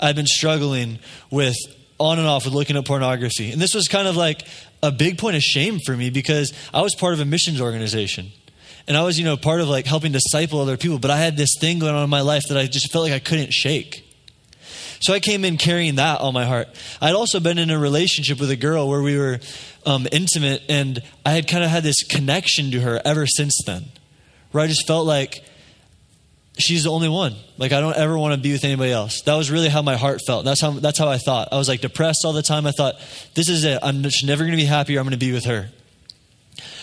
I've 0.00 0.16
been 0.16 0.26
struggling 0.26 0.98
with 1.30 1.56
on 2.00 2.18
and 2.18 2.26
off 2.26 2.46
with 2.46 2.54
looking 2.54 2.76
at 2.76 2.84
pornography. 2.84 3.52
And 3.52 3.60
this 3.60 3.74
was 3.74 3.86
kind 3.86 4.08
of 4.08 4.16
like 4.16 4.46
a 4.82 4.90
big 4.90 5.18
point 5.18 5.36
of 5.36 5.42
shame 5.42 5.78
for 5.78 5.96
me 5.96 6.10
because 6.10 6.52
I 6.72 6.80
was 6.80 6.94
part 6.94 7.12
of 7.12 7.20
a 7.20 7.24
missions 7.24 7.60
organization. 7.60 8.32
And 8.88 8.96
I 8.96 9.02
was, 9.02 9.18
you 9.18 9.24
know, 9.24 9.36
part 9.36 9.60
of 9.60 9.68
like 9.68 9.86
helping 9.86 10.10
disciple 10.10 10.60
other 10.60 10.76
people, 10.76 10.98
but 10.98 11.10
I 11.10 11.18
had 11.18 11.36
this 11.36 11.50
thing 11.60 11.78
going 11.78 11.94
on 11.94 12.02
in 12.02 12.10
my 12.10 12.22
life 12.22 12.44
that 12.48 12.58
I 12.58 12.66
just 12.66 12.90
felt 12.90 13.04
like 13.04 13.12
I 13.12 13.18
couldn't 13.18 13.52
shake. 13.52 14.06
So 15.00 15.14
I 15.14 15.20
came 15.20 15.44
in 15.44 15.58
carrying 15.58 15.96
that 15.96 16.20
on 16.20 16.34
my 16.34 16.44
heart. 16.44 16.68
I'd 17.00 17.14
also 17.14 17.40
been 17.40 17.58
in 17.58 17.70
a 17.70 17.78
relationship 17.78 18.40
with 18.40 18.50
a 18.50 18.56
girl 18.56 18.88
where 18.88 19.00
we 19.00 19.16
were 19.16 19.40
um, 19.86 20.06
intimate, 20.12 20.62
and 20.68 21.02
I 21.24 21.32
had 21.32 21.48
kind 21.48 21.64
of 21.64 21.70
had 21.70 21.82
this 21.82 22.02
connection 22.02 22.70
to 22.72 22.80
her 22.80 23.00
ever 23.04 23.26
since 23.26 23.58
then, 23.64 23.84
where 24.52 24.62
I 24.62 24.66
just 24.66 24.86
felt 24.86 25.06
like 25.06 25.42
she's 26.62 26.84
the 26.84 26.90
only 26.90 27.08
one. 27.08 27.34
Like 27.58 27.72
I 27.72 27.80
don't 27.80 27.96
ever 27.96 28.16
want 28.18 28.34
to 28.34 28.40
be 28.40 28.52
with 28.52 28.64
anybody 28.64 28.92
else. 28.92 29.22
That 29.22 29.34
was 29.34 29.50
really 29.50 29.68
how 29.68 29.82
my 29.82 29.96
heart 29.96 30.20
felt. 30.26 30.44
That's 30.44 30.60
how 30.60 30.72
that's 30.72 30.98
how 30.98 31.08
I 31.08 31.18
thought. 31.18 31.48
I 31.52 31.58
was 31.58 31.68
like 31.68 31.80
depressed 31.80 32.24
all 32.24 32.32
the 32.32 32.42
time. 32.42 32.66
I 32.66 32.72
thought 32.72 32.94
this 33.34 33.48
is 33.48 33.64
it. 33.64 33.78
I'm 33.82 34.02
just 34.02 34.24
never 34.24 34.44
going 34.44 34.52
to 34.52 34.56
be 34.56 34.64
happier. 34.64 34.98
I'm 34.98 35.04
going 35.04 35.18
to 35.18 35.24
be 35.24 35.32
with 35.32 35.44
her. 35.44 35.70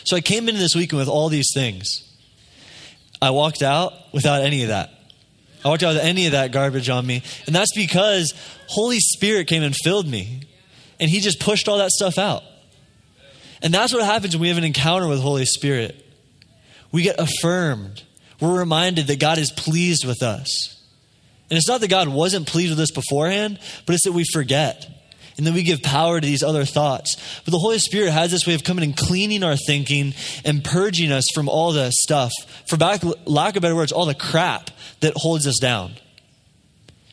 So 0.03 0.15
I 0.15 0.21
came 0.21 0.47
into 0.47 0.59
this 0.59 0.75
weekend 0.75 0.99
with 0.99 1.09
all 1.09 1.29
these 1.29 1.51
things. 1.53 2.03
I 3.21 3.31
walked 3.31 3.61
out 3.61 3.93
without 4.13 4.41
any 4.41 4.63
of 4.63 4.69
that. 4.69 4.91
I 5.65 5.69
walked 5.69 5.83
out 5.83 5.95
with 5.95 6.03
any 6.03 6.27
of 6.27 6.31
that 6.33 6.51
garbage 6.51 6.89
on 6.89 7.05
me, 7.05 7.23
and 7.45 7.55
that's 7.55 7.75
because 7.75 8.33
Holy 8.67 8.99
Spirit 8.99 9.47
came 9.47 9.63
and 9.63 9.75
filled 9.75 10.07
me, 10.07 10.41
and 10.99 11.09
He 11.09 11.19
just 11.19 11.39
pushed 11.39 11.67
all 11.67 11.79
that 11.79 11.89
stuff 11.89 12.17
out. 12.17 12.43
And 13.61 13.73
that's 13.73 13.91
what 13.91 14.05
happens 14.05 14.35
when 14.35 14.41
we 14.43 14.47
have 14.49 14.57
an 14.57 14.63
encounter 14.63 15.07
with 15.07 15.19
Holy 15.19 15.45
Spirit. 15.45 16.05
We 16.91 17.01
get 17.01 17.15
affirmed 17.19 18.03
we're 18.39 18.59
reminded 18.59 19.07
that 19.07 19.19
God 19.19 19.37
is 19.37 19.51
pleased 19.51 20.05
with 20.05 20.21
us. 20.21 20.73
And 21.49 21.57
it's 21.57 21.67
not 21.67 21.81
that 21.81 21.89
God 21.89 22.07
wasn't 22.09 22.47
pleased 22.47 22.71
with 22.71 22.79
us 22.79 22.91
beforehand, 22.91 23.59
but 23.85 23.95
it's 23.95 24.03
that 24.03 24.11
we 24.11 24.25
forget. 24.31 24.85
And 25.37 25.45
then 25.45 25.53
we 25.53 25.63
give 25.63 25.83
power 25.83 26.19
to 26.19 26.25
these 26.25 26.43
other 26.43 26.65
thoughts. 26.65 27.15
But 27.45 27.51
the 27.51 27.59
Holy 27.59 27.77
Spirit 27.77 28.11
has 28.11 28.31
this 28.31 28.47
way 28.47 28.55
of 28.55 28.63
coming 28.63 28.83
and 28.83 28.97
cleaning 28.97 29.43
our 29.43 29.55
thinking 29.55 30.13
and 30.43 30.63
purging 30.63 31.11
us 31.11 31.25
from 31.33 31.47
all 31.47 31.71
the 31.71 31.91
stuff. 31.91 32.31
For 32.67 32.75
back, 32.75 33.01
lack 33.25 33.55
of 33.55 33.61
better 33.61 33.75
words, 33.75 33.91
all 33.91 34.07
the 34.07 34.15
crap 34.15 34.71
that 35.01 35.13
holds 35.15 35.45
us 35.45 35.59
down. 35.59 35.93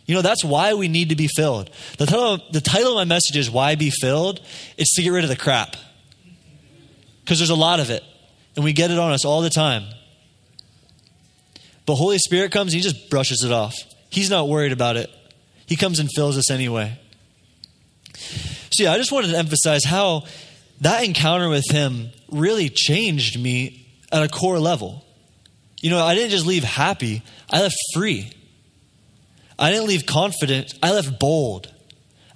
You 0.06 0.14
know, 0.14 0.22
that's 0.22 0.44
why 0.44 0.74
we 0.74 0.88
need 0.88 1.10
to 1.10 1.16
be 1.16 1.28
filled. 1.28 1.70
The 1.98 2.06
title, 2.06 2.38
the 2.50 2.60
title 2.60 2.92
of 2.92 2.96
my 2.96 3.04
message 3.04 3.37
is 3.37 3.50
Why 3.50 3.74
Be 3.74 3.90
Filled? 3.90 4.40
It's 4.76 4.94
to 4.96 5.02
get 5.02 5.10
rid 5.10 5.24
of 5.24 5.30
the 5.30 5.37
crap. 5.37 5.76
Because 7.20 7.38
there's 7.38 7.50
a 7.50 7.54
lot 7.54 7.80
of 7.80 7.90
it. 7.90 8.02
And 8.56 8.64
we 8.64 8.72
get 8.72 8.90
it 8.90 8.98
on 8.98 9.12
us 9.12 9.24
all 9.24 9.42
the 9.42 9.50
time. 9.50 9.84
But 11.86 11.96
Holy 11.96 12.18
Spirit 12.18 12.52
comes 12.52 12.72
and 12.72 12.82
he 12.82 12.88
just 12.88 13.10
brushes 13.10 13.44
it 13.44 13.52
off. 13.52 13.76
He's 14.10 14.30
not 14.30 14.48
worried 14.48 14.72
about 14.72 14.96
it. 14.96 15.10
He 15.66 15.76
comes 15.76 15.98
and 15.98 16.08
fills 16.14 16.38
us 16.38 16.50
anyway. 16.50 16.98
So, 18.70 18.84
yeah, 18.84 18.92
I 18.92 18.98
just 18.98 19.12
wanted 19.12 19.28
to 19.28 19.38
emphasize 19.38 19.84
how 19.84 20.24
that 20.80 21.04
encounter 21.04 21.48
with 21.48 21.70
him 21.70 22.10
really 22.30 22.68
changed 22.68 23.40
me 23.40 23.86
at 24.12 24.22
a 24.22 24.28
core 24.28 24.58
level. 24.58 25.04
You 25.80 25.90
know, 25.90 26.04
I 26.04 26.14
didn't 26.14 26.30
just 26.30 26.46
leave 26.46 26.64
happy, 26.64 27.22
I 27.50 27.60
left 27.60 27.76
free. 27.92 28.30
I 29.58 29.70
didn't 29.70 29.86
leave 29.86 30.06
confident, 30.06 30.74
I 30.82 30.92
left 30.92 31.18
bold. 31.20 31.70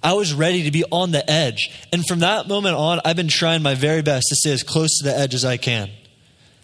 I 0.03 0.13
was 0.13 0.33
ready 0.33 0.65
to 0.65 0.71
be 0.71 0.85
on 0.85 1.11
the 1.11 1.29
edge. 1.29 1.71
And 1.93 2.07
from 2.07 2.21
that 2.21 2.47
moment 2.47 2.77
on, 2.77 3.01
I've 3.05 3.17
been 3.17 3.29
trying 3.29 3.63
my 3.63 3.75
very 3.75 4.03
best 4.03 4.27
to 4.29 4.37
stay 4.37 4.53
as 4.53 4.63
close 4.63 4.99
to 4.99 5.05
the 5.05 5.17
edge 5.17 5.35
as 5.35 5.45
I 5.45 5.57
can. 5.57 5.91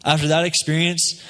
After 0.04 0.28
that 0.28 0.44
experience, 0.44 1.20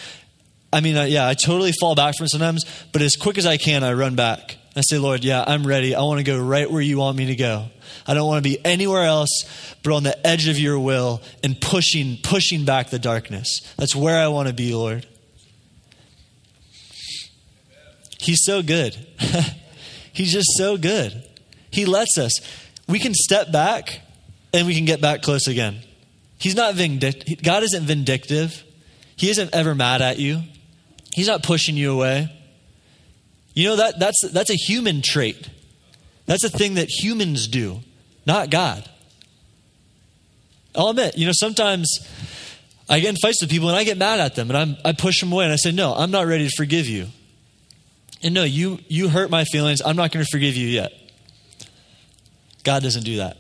I 0.75 0.81
mean, 0.81 0.97
yeah, 1.11 1.29
I 1.29 1.35
totally 1.35 1.73
fall 1.73 1.95
back 1.95 2.17
from 2.19 2.27
sometimes, 2.27 2.65
but 2.93 3.01
as 3.01 3.15
quick 3.15 3.39
as 3.39 3.47
I 3.47 3.57
can, 3.57 3.85
I 3.85 3.93
run 3.93 4.17
back. 4.17 4.57
I 4.77 4.81
say, 4.81 4.99
Lord, 4.99 5.23
yeah, 5.23 5.45
I'm 5.47 5.65
ready. 5.65 5.95
I 5.95 6.03
want 6.03 6.19
to 6.19 6.25
go 6.25 6.37
right 6.37 6.69
where 6.69 6.83
you 6.83 6.99
want 6.99 7.17
me 7.17 7.27
to 7.27 7.37
go. 7.37 7.67
I 8.09 8.15
don't 8.15 8.27
want 8.27 8.45
to 8.45 8.51
be 8.51 8.63
anywhere 8.65 9.05
else 9.05 9.45
but 9.85 9.93
on 9.93 10.03
the 10.03 10.27
edge 10.27 10.49
of 10.49 10.59
your 10.59 10.79
will 10.79 11.23
and 11.45 11.61
pushing, 11.61 12.19
pushing 12.25 12.65
back 12.65 12.91
the 12.91 12.99
darkness. 12.99 13.61
That's 13.77 13.95
where 13.95 14.19
I 14.19 14.29
want 14.29 14.49
to 14.49 14.55
be, 14.55 14.75
Lord. 14.75 15.07
He's 18.19 18.43
so 18.43 18.63
good. 18.63 18.97
He's 20.13 20.33
just 20.33 20.49
so 20.57 20.77
good. 20.77 21.23
He 21.71 21.85
lets 21.85 22.19
us. 22.19 22.41
We 22.89 22.99
can 22.99 23.15
step 23.15 23.53
back 23.53 24.01
and 24.53 24.67
we 24.67 24.75
can 24.75 24.87
get 24.87 25.01
back 25.01 25.23
close 25.23 25.47
again. 25.47 25.79
He's 26.39 26.57
not 26.57 26.75
vindictive. 26.75 27.43
God 27.43 27.63
isn't 27.63 27.85
vindictive. 27.85 28.65
He 29.17 29.31
isn't 29.31 29.55
ever 29.55 29.75
mad 29.75 30.03
at 30.03 30.19
you. 30.19 30.43
He's 31.15 31.29
not 31.29 31.45
pushing 31.45 31.77
you 31.77 31.93
away. 31.93 32.29
You 33.55 33.69
know 33.69 33.77
that 33.77 34.01
that's 34.01 34.21
that's 34.33 34.51
a 34.51 34.57
human 34.57 35.01
trait. 35.01 35.49
That's 36.27 36.43
a 36.43 36.49
thing 36.49 36.75
that 36.75 36.89
humans 36.89 37.47
do, 37.47 37.79
not 38.27 38.51
God. 38.51 38.89
I'll 40.75 40.89
admit, 40.89 41.17
you 41.17 41.25
know, 41.25 41.33
sometimes 41.33 41.89
I 42.89 42.99
get 42.99 43.11
in 43.11 43.17
fights 43.17 43.41
with 43.41 43.49
people 43.49 43.69
and 43.69 43.79
I 43.79 43.85
get 43.85 43.97
mad 43.97 44.19
at 44.19 44.35
them 44.35 44.51
and 44.51 44.57
I'm, 44.57 44.77
I 44.85 44.93
push 44.93 45.21
them 45.21 45.31
away 45.31 45.45
and 45.45 45.53
I 45.53 45.57
say, 45.57 45.71
No, 45.71 45.95
I'm 45.95 46.11
not 46.11 46.27
ready 46.27 46.49
to 46.49 46.55
forgive 46.57 46.89
you. 46.89 47.07
And 48.21 48.35
no, 48.35 48.43
you 48.43 48.81
you 48.89 49.09
hurt 49.09 49.31
my 49.31 49.45
feelings. 49.45 49.83
I'm 49.83 49.95
not 49.95 50.11
going 50.11 50.25
to 50.25 50.29
forgive 50.29 50.57
you 50.57 50.67
yet. 50.67 50.93
God 52.65 52.83
doesn't 52.83 53.05
do 53.05 53.19
that. 53.19 53.37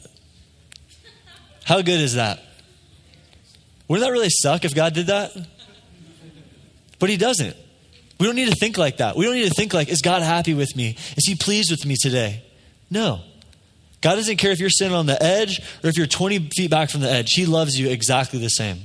How 1.65 1.83
good 1.83 1.99
is 1.99 2.15
that? 2.15 2.41
Wouldn't 3.89 4.07
that 4.07 4.13
really 4.13 4.31
suck 4.31 4.65
if 4.65 4.77
God 4.77 4.95
did 4.95 5.09
that? 5.09 5.33
But 7.01 7.11
He 7.11 7.17
doesn't. 7.17 7.57
We 8.25 8.29
don't 8.29 8.37
need 8.37 8.49
to 8.49 8.55
think 8.55 8.79
like 8.79 8.97
that. 8.97 9.17
We 9.17 9.27
don't 9.27 9.35
need 9.35 9.49
to 9.49 9.55
think 9.55 9.75
like, 9.75 9.91
is 9.91 10.01
God 10.01 10.23
happy 10.23 10.55
with 10.55 10.75
me? 10.75 10.97
Is 11.15 11.27
He 11.27 11.35
pleased 11.35 11.71
with 11.71 11.85
me 11.85 11.95
today? 12.01 12.43
No. 12.89 13.21
God 14.01 14.15
doesn't 14.15 14.39
care 14.39 14.51
if 14.51 14.61
you're 14.61 14.71
sitting 14.71 14.95
on 14.95 15.05
the 15.05 15.23
edge 15.23 15.61
or 15.83 15.91
if 15.91 15.99
you're 15.99 16.07
20 16.07 16.49
feet 16.57 16.71
back 16.71 16.89
from 16.89 17.03
the 17.03 17.11
edge. 17.11 17.33
He 17.33 17.45
loves 17.45 17.79
you 17.79 17.91
exactly 17.91 18.39
the 18.39 18.49
same. 18.49 18.79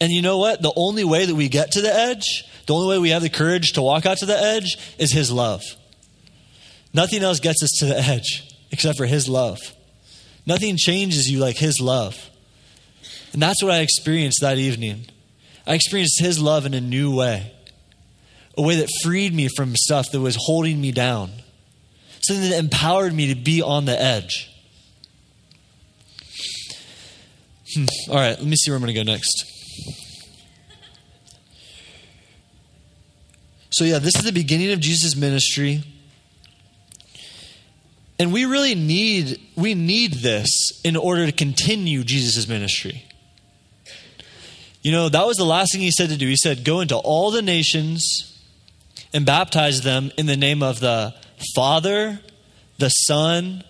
And 0.00 0.12
you 0.12 0.22
know 0.22 0.38
what? 0.38 0.62
The 0.62 0.72
only 0.76 1.02
way 1.02 1.26
that 1.26 1.34
we 1.34 1.48
get 1.48 1.72
to 1.72 1.80
the 1.80 1.92
edge, 1.92 2.44
the 2.66 2.74
only 2.74 2.86
way 2.86 2.98
we 2.98 3.10
have 3.10 3.22
the 3.22 3.30
courage 3.30 3.72
to 3.72 3.82
walk 3.82 4.06
out 4.06 4.18
to 4.18 4.26
the 4.26 4.38
edge 4.38 4.78
is 4.96 5.12
His 5.12 5.32
love. 5.32 5.64
Nothing 6.94 7.24
else 7.24 7.40
gets 7.40 7.64
us 7.64 7.72
to 7.80 7.86
the 7.86 7.98
edge 7.98 8.48
except 8.70 8.96
for 8.96 9.06
His 9.06 9.28
love. 9.28 9.58
Nothing 10.46 10.76
changes 10.76 11.28
you 11.28 11.40
like 11.40 11.56
His 11.56 11.80
love. 11.80 12.30
And 13.32 13.42
that's 13.42 13.60
what 13.60 13.72
I 13.72 13.80
experienced 13.80 14.38
that 14.40 14.58
evening. 14.58 15.06
I 15.68 15.74
experienced 15.74 16.20
His 16.20 16.40
love 16.40 16.64
in 16.64 16.72
a 16.72 16.80
new 16.80 17.14
way, 17.14 17.52
a 18.56 18.62
way 18.62 18.76
that 18.76 18.88
freed 19.04 19.34
me 19.34 19.48
from 19.54 19.76
stuff 19.76 20.10
that 20.12 20.20
was 20.20 20.34
holding 20.40 20.80
me 20.80 20.92
down, 20.92 21.30
something 22.26 22.48
that 22.48 22.58
empowered 22.58 23.12
me 23.12 23.34
to 23.34 23.40
be 23.40 23.60
on 23.60 23.84
the 23.84 24.00
edge. 24.00 24.50
Hmm. 27.74 27.84
All 28.08 28.16
right, 28.16 28.38
let 28.38 28.44
me 28.44 28.56
see 28.56 28.70
where 28.70 28.76
I'm 28.76 28.82
going 28.82 28.94
to 28.94 29.04
go 29.04 29.12
next. 29.12 29.44
So, 33.70 33.84
yeah, 33.84 33.98
this 33.98 34.16
is 34.16 34.24
the 34.24 34.32
beginning 34.32 34.72
of 34.72 34.80
Jesus' 34.80 35.14
ministry. 35.14 35.84
And 38.18 38.32
we 38.32 38.46
really 38.46 38.74
need 38.74 39.40
we 39.54 39.74
need 39.74 40.14
this 40.14 40.48
in 40.82 40.96
order 40.96 41.26
to 41.26 41.32
continue 41.32 42.02
Jesus' 42.02 42.48
ministry. 42.48 43.04
You 44.82 44.92
know, 44.92 45.08
that 45.08 45.26
was 45.26 45.36
the 45.36 45.44
last 45.44 45.72
thing 45.72 45.80
he 45.80 45.90
said 45.90 46.10
to 46.10 46.16
do. 46.16 46.26
He 46.26 46.36
said, 46.36 46.64
Go 46.64 46.80
into 46.80 46.96
all 46.96 47.30
the 47.30 47.42
nations 47.42 48.38
and 49.12 49.26
baptize 49.26 49.82
them 49.82 50.12
in 50.16 50.26
the 50.26 50.36
name 50.36 50.62
of 50.62 50.80
the 50.80 51.14
Father, 51.54 52.20
the 52.78 52.88
Son, 52.88 53.64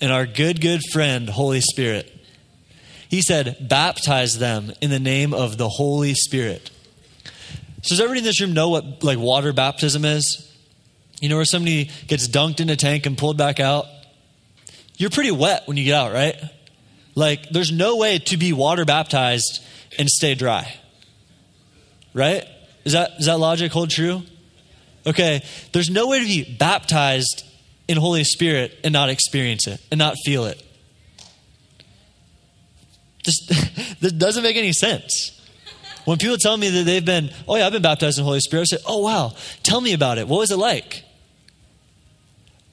and 0.00 0.12
our 0.12 0.26
good, 0.26 0.60
good 0.60 0.80
friend, 0.92 1.28
Holy 1.28 1.60
Spirit. 1.60 2.12
He 3.08 3.22
said, 3.22 3.68
Baptize 3.68 4.38
them 4.38 4.72
in 4.80 4.90
the 4.90 4.98
name 4.98 5.32
of 5.32 5.56
the 5.58 5.68
Holy 5.68 6.14
Spirit. 6.14 6.70
So, 7.82 7.90
does 7.90 8.00
everybody 8.00 8.20
in 8.20 8.24
this 8.24 8.40
room 8.40 8.54
know 8.54 8.70
what 8.70 9.04
like 9.04 9.18
water 9.18 9.52
baptism 9.52 10.04
is? 10.04 10.48
You 11.20 11.28
know, 11.28 11.36
where 11.36 11.44
somebody 11.44 11.90
gets 12.08 12.26
dunked 12.26 12.60
in 12.60 12.68
a 12.70 12.76
tank 12.76 13.06
and 13.06 13.16
pulled 13.16 13.38
back 13.38 13.60
out? 13.60 13.86
You're 14.96 15.10
pretty 15.10 15.30
wet 15.30 15.62
when 15.66 15.76
you 15.76 15.84
get 15.84 15.94
out, 15.94 16.12
right? 16.12 16.36
Like, 17.14 17.48
there's 17.50 17.70
no 17.70 17.96
way 17.96 18.18
to 18.18 18.36
be 18.36 18.52
water 18.52 18.84
baptized 18.84 19.61
and 19.98 20.08
stay 20.08 20.34
dry. 20.34 20.74
Right? 22.14 22.44
Is 22.84 22.92
that, 22.92 23.16
does 23.16 23.26
that 23.26 23.38
logic 23.38 23.72
hold 23.72 23.90
true? 23.90 24.22
Okay, 25.06 25.42
there's 25.72 25.90
no 25.90 26.08
way 26.08 26.20
to 26.20 26.26
be 26.26 26.56
baptized 26.56 27.44
in 27.88 27.96
Holy 27.96 28.24
Spirit 28.24 28.78
and 28.84 28.92
not 28.92 29.08
experience 29.08 29.66
it 29.66 29.80
and 29.90 29.98
not 29.98 30.16
feel 30.24 30.44
it. 30.44 30.62
Just, 33.22 33.48
this 34.00 34.12
doesn't 34.12 34.42
make 34.42 34.56
any 34.56 34.72
sense. 34.72 35.38
When 36.04 36.18
people 36.18 36.36
tell 36.36 36.56
me 36.56 36.68
that 36.68 36.82
they've 36.84 37.04
been, 37.04 37.30
oh 37.46 37.56
yeah, 37.56 37.66
I've 37.66 37.72
been 37.72 37.82
baptized 37.82 38.18
in 38.18 38.24
Holy 38.24 38.40
Spirit, 38.40 38.62
I 38.72 38.76
say, 38.76 38.82
oh 38.86 38.98
wow, 38.98 39.32
tell 39.62 39.80
me 39.80 39.92
about 39.92 40.18
it. 40.18 40.26
What 40.26 40.38
was 40.38 40.50
it 40.50 40.56
like? 40.56 41.04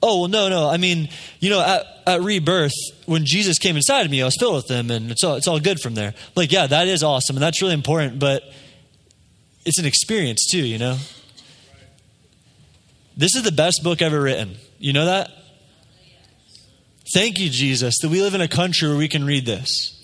Oh, 0.02 0.20
well, 0.20 0.28
no, 0.28 0.48
no. 0.48 0.68
I 0.68 0.78
mean, 0.78 1.08
you 1.40 1.50
know, 1.50 1.60
at, 1.60 1.84
at 2.06 2.22
rebirth, 2.22 2.72
when 3.06 3.26
Jesus 3.26 3.58
came 3.58 3.76
inside 3.76 4.06
of 4.06 4.10
me, 4.10 4.22
I 4.22 4.24
was 4.24 4.36
filled 4.38 4.54
with 4.54 4.70
him, 4.70 4.90
and 4.90 5.10
it's 5.10 5.22
all, 5.22 5.36
it's 5.36 5.46
all 5.46 5.60
good 5.60 5.78
from 5.80 5.94
there. 5.94 6.14
Like, 6.34 6.52
yeah, 6.52 6.66
that 6.66 6.88
is 6.88 7.02
awesome, 7.02 7.36
and 7.36 7.42
that's 7.42 7.60
really 7.60 7.74
important, 7.74 8.18
but 8.18 8.42
it's 9.64 9.78
an 9.78 9.84
experience 9.84 10.46
too, 10.50 10.64
you 10.64 10.78
know? 10.78 10.96
This 13.16 13.34
is 13.34 13.42
the 13.42 13.52
best 13.52 13.82
book 13.84 14.00
ever 14.00 14.18
written. 14.18 14.56
You 14.78 14.94
know 14.94 15.04
that? 15.04 15.30
Thank 17.12 17.38
you, 17.38 17.50
Jesus, 17.50 17.98
that 18.00 18.08
we 18.08 18.22
live 18.22 18.34
in 18.34 18.40
a 18.40 18.48
country 18.48 18.88
where 18.88 18.96
we 18.96 19.08
can 19.08 19.24
read 19.24 19.44
this. 19.44 20.02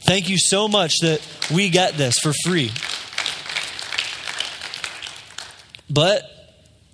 Thank 0.00 0.28
you 0.28 0.36
so 0.36 0.68
much 0.68 0.98
that 1.00 1.26
we 1.52 1.70
get 1.70 1.94
this 1.94 2.18
for 2.18 2.32
free. 2.44 2.70
But 5.88 6.24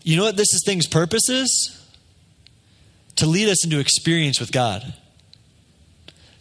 you 0.04 0.16
know 0.16 0.24
what 0.24 0.36
this 0.36 0.52
is 0.52 0.62
thing's 0.64 0.86
purpose 0.86 1.28
is? 1.28 1.83
To 3.16 3.26
lead 3.26 3.48
us 3.48 3.64
into 3.64 3.78
experience 3.78 4.40
with 4.40 4.52
God, 4.52 4.94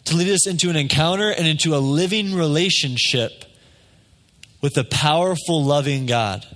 to 0.04 0.16
lead 0.16 0.32
us 0.32 0.46
into 0.46 0.70
an 0.70 0.76
encounter 0.76 1.30
and 1.30 1.46
into 1.46 1.74
a 1.74 1.78
living 1.78 2.34
relationship 2.34 3.44
with 4.60 4.74
the 4.74 4.84
powerful, 4.84 5.64
loving 5.64 6.06
God. 6.06 6.46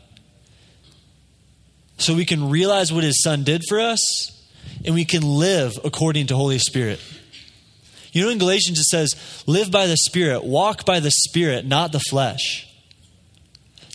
So 1.98 2.14
we 2.14 2.24
can 2.24 2.50
realize 2.50 2.92
what 2.92 3.04
His 3.04 3.22
Son 3.22 3.44
did 3.44 3.62
for 3.68 3.80
us 3.80 4.34
and 4.84 4.94
we 4.94 5.04
can 5.04 5.22
live 5.22 5.78
according 5.84 6.28
to 6.28 6.36
Holy 6.36 6.58
Spirit. 6.58 7.00
You 8.12 8.22
know, 8.22 8.30
in 8.30 8.38
Galatians 8.38 8.78
it 8.78 8.84
says, 8.84 9.42
live 9.46 9.70
by 9.70 9.86
the 9.86 9.96
Spirit, 9.96 10.44
walk 10.44 10.84
by 10.84 11.00
the 11.00 11.10
Spirit, 11.10 11.66
not 11.66 11.92
the 11.92 12.00
flesh. 12.00 12.66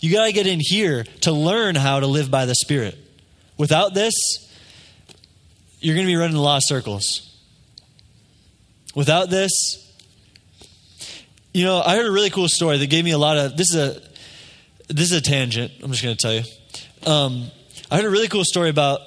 You 0.02 0.12
got 0.12 0.26
to 0.26 0.34
get 0.34 0.48
in 0.48 0.60
here 0.62 1.06
to 1.22 1.32
learn 1.32 1.76
how 1.76 2.00
to 2.00 2.08
live 2.08 2.30
by 2.30 2.46
the 2.46 2.56
Spirit. 2.56 2.98
Without 3.58 3.94
this, 3.94 4.14
you're 5.84 5.96
going 5.96 6.08
to 6.08 6.12
be 6.12 6.16
running 6.16 6.38
a 6.38 6.42
lot 6.42 6.58
of 6.58 6.64
circles. 6.66 7.30
Without 8.96 9.30
this, 9.30 9.52
you 11.54 11.66
know, 11.66 11.82
I 11.82 11.98
heard 11.98 12.06
a 12.06 12.12
really 12.12 12.30
cool 12.30 12.48
story 12.48 12.78
that 12.78 12.90
gave 12.90 13.04
me 13.04 13.12
a 13.12 13.18
lot 13.18 13.38
of. 13.38 13.58
This 13.58 13.70
is 13.72 13.76
a 13.76 14.02
this 14.88 15.12
is 15.12 15.18
a 15.18 15.22
tangent. 15.22 15.74
I'm 15.84 15.92
just 15.92 16.02
going 16.02 16.16
to 16.16 16.22
tell 16.22 16.34
you. 16.34 16.44
Um, 17.06 17.52
I 17.92 17.98
heard 17.98 18.06
a 18.06 18.10
really 18.10 18.30
cool 18.30 18.46
story 18.46 18.70
about 18.70 19.02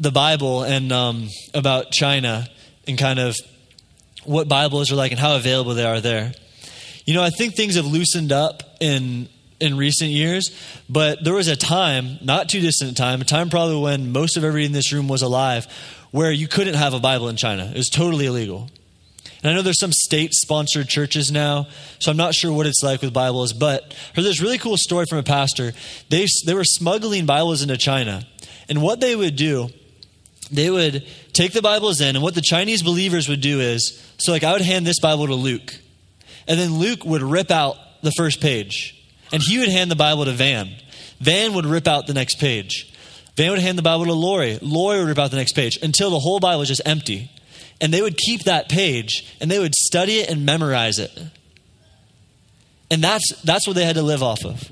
the 0.00 0.10
Bible 0.10 0.64
and 0.64 0.90
um, 0.92 1.28
about 1.54 1.92
China 1.92 2.48
and 2.88 2.98
kind 2.98 3.20
of 3.20 3.36
what 4.24 4.48
Bibles 4.48 4.90
are 4.90 4.96
like 4.96 5.12
and 5.12 5.20
how 5.20 5.36
available 5.36 5.74
they 5.74 5.84
are 5.84 6.00
there. 6.00 6.32
You 7.04 7.14
know, 7.14 7.22
I 7.22 7.30
think 7.30 7.54
things 7.54 7.76
have 7.76 7.86
loosened 7.86 8.32
up 8.32 8.62
in 8.80 9.28
in 9.60 9.76
recent 9.76 10.10
years, 10.10 10.50
but 10.88 11.22
there 11.24 11.34
was 11.34 11.48
a 11.48 11.56
time, 11.56 12.18
not 12.20 12.48
too 12.48 12.60
distant 12.60 12.96
time, 12.96 13.20
a 13.20 13.24
time 13.24 13.48
probably 13.48 13.80
when 13.80 14.12
most 14.12 14.36
of 14.36 14.44
everybody 14.44 14.66
in 14.66 14.72
this 14.72 14.92
room 14.92 15.08
was 15.08 15.22
alive, 15.22 15.66
where 16.16 16.32
you 16.32 16.48
couldn't 16.48 16.76
have 16.76 16.94
a 16.94 16.98
Bible 16.98 17.28
in 17.28 17.36
China. 17.36 17.66
It 17.66 17.76
was 17.76 17.90
totally 17.90 18.24
illegal. 18.24 18.70
And 19.42 19.50
I 19.50 19.54
know 19.54 19.60
there's 19.60 19.78
some 19.78 19.92
state 19.92 20.32
sponsored 20.32 20.88
churches 20.88 21.30
now, 21.30 21.66
so 21.98 22.10
I'm 22.10 22.16
not 22.16 22.34
sure 22.34 22.50
what 22.50 22.64
it's 22.64 22.82
like 22.82 23.02
with 23.02 23.12
Bibles, 23.12 23.52
but 23.52 23.82
I 23.84 24.16
heard 24.16 24.24
this 24.24 24.40
really 24.40 24.56
cool 24.56 24.78
story 24.78 25.04
from 25.10 25.18
a 25.18 25.22
pastor. 25.22 25.74
They, 26.08 26.24
they 26.46 26.54
were 26.54 26.64
smuggling 26.64 27.26
Bibles 27.26 27.60
into 27.60 27.76
China. 27.76 28.26
And 28.66 28.80
what 28.80 29.00
they 29.00 29.14
would 29.14 29.36
do, 29.36 29.68
they 30.50 30.70
would 30.70 31.06
take 31.34 31.52
the 31.52 31.60
Bibles 31.60 32.00
in, 32.00 32.16
and 32.16 32.22
what 32.22 32.34
the 32.34 32.40
Chinese 32.40 32.82
believers 32.82 33.28
would 33.28 33.42
do 33.42 33.60
is 33.60 34.02
so, 34.16 34.32
like, 34.32 34.42
I 34.42 34.52
would 34.52 34.62
hand 34.62 34.86
this 34.86 34.98
Bible 34.98 35.26
to 35.26 35.34
Luke, 35.34 35.74
and 36.48 36.58
then 36.58 36.78
Luke 36.78 37.04
would 37.04 37.20
rip 37.20 37.50
out 37.50 37.76
the 38.02 38.12
first 38.12 38.40
page, 38.40 39.06
and 39.34 39.42
he 39.42 39.58
would 39.58 39.68
hand 39.68 39.90
the 39.90 39.96
Bible 39.96 40.24
to 40.24 40.32
Van. 40.32 40.70
Van 41.20 41.52
would 41.52 41.66
rip 41.66 41.86
out 41.86 42.06
the 42.06 42.14
next 42.14 42.38
page. 42.38 42.90
Van 43.36 43.50
would 43.50 43.60
hand 43.60 43.76
the 43.76 43.82
Bible 43.82 44.06
to 44.06 44.12
Lori. 44.12 44.58
Lori 44.62 44.98
would 44.98 45.08
rip 45.08 45.18
out 45.18 45.30
the 45.30 45.36
next 45.36 45.52
page 45.52 45.78
until 45.82 46.10
the 46.10 46.18
whole 46.18 46.40
Bible 46.40 46.60
was 46.60 46.68
just 46.68 46.82
empty. 46.86 47.30
And 47.80 47.92
they 47.92 48.00
would 48.00 48.16
keep 48.16 48.44
that 48.44 48.70
page 48.70 49.36
and 49.40 49.50
they 49.50 49.58
would 49.58 49.74
study 49.74 50.18
it 50.18 50.30
and 50.30 50.46
memorize 50.46 50.98
it. 50.98 51.10
And 52.90 53.04
that's, 53.04 53.42
that's 53.42 53.66
what 53.66 53.76
they 53.76 53.84
had 53.84 53.96
to 53.96 54.02
live 54.02 54.22
off 54.22 54.44
of. 54.44 54.70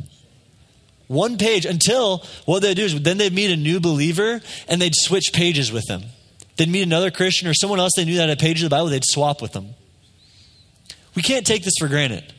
One 1.07 1.37
page 1.37 1.66
until 1.66 2.24
what 2.46 2.62
they'd 2.62 2.74
do 2.74 2.85
is 2.85 3.03
then 3.03 3.18
they'd 3.18 3.33
meet 3.33 3.50
a 3.50 3.57
new 3.57 3.81
believer 3.81 4.40
and 4.68 4.81
they'd 4.81 4.94
switch 4.94 5.33
pages 5.35 5.70
with 5.70 5.85
them. 5.87 6.05
They'd 6.57 6.68
meet 6.68 6.83
another 6.83 7.11
Christian 7.11 7.48
or 7.48 7.55
someone 7.55 7.81
else 7.81 7.92
they 7.96 8.07
knew 8.07 8.14
that 8.16 8.29
had 8.29 8.38
a 8.38 8.40
page 8.40 8.62
of 8.62 8.70
the 8.70 8.74
Bible, 8.74 8.87
they'd 8.87 9.05
swap 9.05 9.42
with 9.42 9.53
them. 9.53 9.74
We 11.14 11.22
can't 11.22 11.46
take 11.46 11.64
this 11.64 11.74
for 11.79 11.88
granted. 11.88 12.33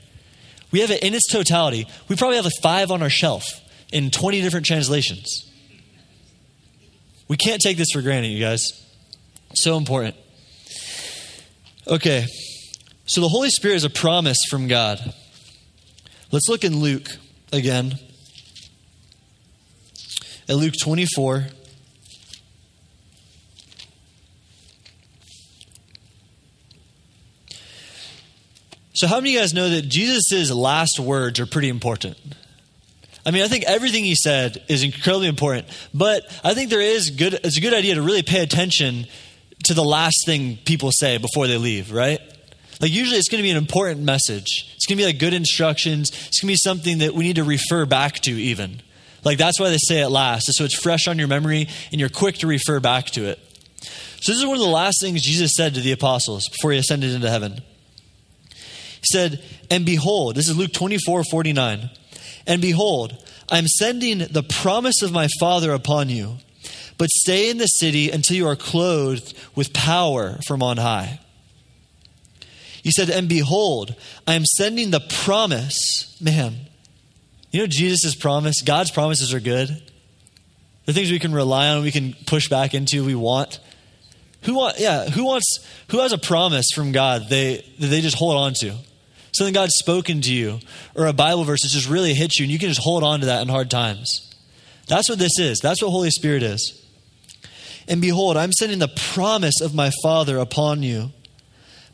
We 0.71 0.79
have 0.79 0.89
it 0.89 1.03
in 1.03 1.13
its 1.13 1.31
totality. 1.31 1.87
We 2.07 2.15
probably 2.15 2.37
have 2.37 2.45
a 2.45 2.61
five 2.61 2.91
on 2.91 3.03
our 3.03 3.09
shelf 3.09 3.45
in 3.91 4.09
20 4.09 4.41
different 4.41 4.65
translations. 4.65 5.51
We 7.27 7.37
can't 7.37 7.61
take 7.61 7.77
this 7.77 7.91
for 7.91 8.01
granted, 8.01 8.29
you 8.29 8.39
guys. 8.39 8.61
So 9.53 9.77
important. 9.77 10.15
Okay, 11.87 12.25
so 13.05 13.21
the 13.21 13.29
Holy 13.29 13.49
Spirit 13.49 13.75
is 13.75 13.83
a 13.83 13.89
promise 13.89 14.39
from 14.49 14.67
God. 14.67 14.99
Let's 16.31 16.49
look 16.49 16.63
in 16.63 16.79
Luke 16.79 17.07
again. 17.53 17.99
At 20.49 20.55
Luke 20.57 20.73
24. 20.79 21.47
So, 28.93 29.07
how 29.07 29.15
many 29.17 29.31
of 29.31 29.33
you 29.33 29.39
guys 29.41 29.53
know 29.53 29.69
that 29.69 29.89
Jesus' 29.89 30.51
last 30.51 30.99
words 30.99 31.39
are 31.39 31.45
pretty 31.45 31.69
important? 31.69 32.17
I 33.25 33.31
mean, 33.31 33.43
I 33.43 33.47
think 33.47 33.63
everything 33.65 34.03
he 34.03 34.15
said 34.15 34.63
is 34.67 34.83
incredibly 34.83 35.27
important, 35.27 35.67
but 35.93 36.23
I 36.43 36.53
think 36.53 36.69
there 36.69 36.81
is 36.81 37.09
good. 37.09 37.33
It's 37.33 37.57
a 37.57 37.61
good 37.61 37.73
idea 37.73 37.95
to 37.95 38.01
really 38.01 38.21
pay 38.21 38.43
attention 38.43 39.07
to 39.63 39.73
the 39.73 39.83
last 39.83 40.25
thing 40.25 40.57
people 40.57 40.91
say 40.91 41.17
before 41.17 41.47
they 41.47 41.57
leave, 41.57 41.91
right? 41.91 42.19
Like 42.79 42.91
usually, 42.91 43.17
it's 43.17 43.29
going 43.29 43.39
to 43.39 43.43
be 43.43 43.51
an 43.51 43.57
important 43.57 44.01
message. 44.01 44.71
It's 44.75 44.85
going 44.85 44.97
to 44.97 45.01
be 45.03 45.05
like 45.05 45.17
good 45.17 45.33
instructions. 45.33 46.09
It's 46.09 46.39
going 46.39 46.47
to 46.49 46.53
be 46.53 46.57
something 46.57 46.99
that 46.99 47.15
we 47.15 47.23
need 47.23 47.37
to 47.37 47.43
refer 47.43 47.85
back 47.85 48.15
to, 48.21 48.31
even. 48.31 48.81
Like 49.23 49.39
that's 49.39 49.59
why 49.59 49.69
they 49.69 49.77
say 49.79 50.01
it 50.01 50.09
last, 50.09 50.45
so 50.53 50.63
it's 50.63 50.75
fresh 50.75 51.07
on 51.07 51.17
your 51.17 51.27
memory 51.27 51.67
and 51.91 51.99
you're 51.99 52.09
quick 52.09 52.35
to 52.37 52.47
refer 52.47 52.79
back 52.79 53.07
to 53.07 53.25
it. 53.25 53.39
So 54.21 54.31
this 54.31 54.39
is 54.39 54.45
one 54.45 54.55
of 54.55 54.63
the 54.63 54.69
last 54.69 55.01
things 55.01 55.23
Jesus 55.23 55.51
said 55.55 55.73
to 55.73 55.81
the 55.81 55.91
apostles 55.91 56.47
before 56.47 56.71
he 56.71 56.77
ascended 56.77 57.11
into 57.11 57.29
heaven. 57.29 57.61
He 58.51 59.11
said, 59.11 59.43
And 59.71 59.83
behold, 59.85 60.35
this 60.35 60.47
is 60.47 60.55
Luke 60.55 60.73
24 60.73 61.23
49. 61.23 61.89
And 62.47 62.61
behold, 62.61 63.17
I 63.49 63.57
am 63.57 63.67
sending 63.67 64.19
the 64.19 64.43
promise 64.43 65.01
of 65.01 65.11
my 65.11 65.27
Father 65.39 65.71
upon 65.71 66.09
you, 66.09 66.37
but 66.97 67.09
stay 67.09 67.49
in 67.49 67.57
the 67.57 67.67
city 67.67 68.11
until 68.11 68.37
you 68.37 68.47
are 68.47 68.55
clothed 68.55 69.33
with 69.55 69.73
power 69.73 70.39
from 70.45 70.61
on 70.63 70.77
high. 70.77 71.19
He 72.83 72.91
said, 72.91 73.09
And 73.09 73.27
behold, 73.27 73.95
I 74.27 74.35
am 74.35 74.45
sending 74.45 74.91
the 74.91 74.99
promise. 74.99 76.15
Man, 76.21 76.55
you 77.51 77.61
know 77.61 77.67
Jesus' 77.67 78.15
promise? 78.15 78.61
God's 78.61 78.91
promises 78.91 79.33
are 79.33 79.39
good. 79.39 79.81
The 80.85 80.93
things 80.93 81.09
we 81.09 81.19
can 81.19 81.33
rely 81.33 81.69
on, 81.69 81.81
we 81.81 81.91
can 81.91 82.13
push 82.27 82.47
back 82.47 82.75
into, 82.75 83.03
we 83.03 83.15
want. 83.15 83.59
Who 84.43 84.53
want 84.53 84.79
yeah, 84.79 85.09
who 85.09 85.25
wants 85.25 85.67
who 85.89 85.99
has 85.99 86.13
a 86.13 86.19
promise 86.19 86.67
from 86.73 86.91
God 86.91 87.27
they 87.29 87.65
they 87.79 88.01
just 88.01 88.15
hold 88.15 88.35
on 88.35 88.53
to? 88.59 88.75
Something 89.37 89.53
God's 89.53 89.75
spoken 89.75 90.21
to 90.21 90.33
you, 90.33 90.59
or 90.95 91.05
a 91.07 91.13
Bible 91.13 91.43
verse 91.43 91.61
that 91.61 91.69
just 91.69 91.89
really 91.89 92.13
hits 92.13 92.39
you, 92.39 92.43
and 92.43 92.51
you 92.51 92.59
can 92.59 92.69
just 92.69 92.81
hold 92.81 93.03
on 93.03 93.19
to 93.21 93.25
that 93.27 93.41
in 93.41 93.47
hard 93.47 93.69
times. 93.69 94.33
That's 94.87 95.09
what 95.09 95.19
this 95.19 95.39
is. 95.39 95.59
That's 95.59 95.81
what 95.81 95.91
Holy 95.91 96.11
Spirit 96.11 96.43
is. 96.43 96.81
And 97.87 98.01
behold, 98.01 98.37
I'm 98.37 98.51
sending 98.51 98.79
the 98.79 98.87
promise 99.13 99.61
of 99.61 99.75
my 99.75 99.91
Father 100.01 100.37
upon 100.37 100.83
you. 100.83 101.11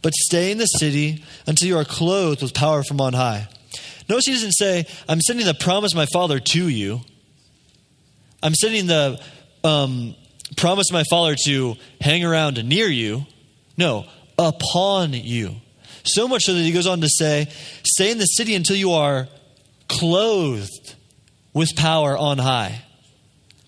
But 0.01 0.13
stay 0.13 0.51
in 0.51 0.57
the 0.57 0.65
city 0.65 1.23
until 1.45 1.67
you 1.67 1.77
are 1.77 1.85
clothed 1.85 2.41
with 2.41 2.53
power 2.53 2.83
from 2.83 2.99
on 2.99 3.13
high. 3.13 3.47
Notice 4.09 4.25
he 4.25 4.33
doesn't 4.33 4.53
say, 4.53 4.87
I'm 5.07 5.21
sending 5.21 5.45
the 5.45 5.53
promise 5.53 5.93
of 5.93 5.97
my 5.97 6.07
Father 6.11 6.39
to 6.39 6.67
you. 6.67 7.01
I'm 8.41 8.55
sending 8.55 8.87
the 8.87 9.21
um, 9.63 10.15
promise 10.57 10.89
of 10.89 10.93
my 10.93 11.03
Father 11.09 11.35
to 11.45 11.75
hang 11.99 12.25
around 12.25 12.63
near 12.65 12.87
you. 12.87 13.25
No, 13.77 14.05
upon 14.39 15.13
you. 15.13 15.57
So 16.03 16.27
much 16.27 16.43
so 16.43 16.53
that 16.53 16.61
he 16.61 16.71
goes 16.71 16.87
on 16.87 17.01
to 17.01 17.09
say, 17.09 17.47
Stay 17.85 18.11
in 18.11 18.17
the 18.17 18.25
city 18.25 18.55
until 18.55 18.75
you 18.75 18.91
are 18.91 19.27
clothed 19.87 20.95
with 21.53 21.75
power 21.75 22.17
on 22.17 22.37
high. 22.37 22.83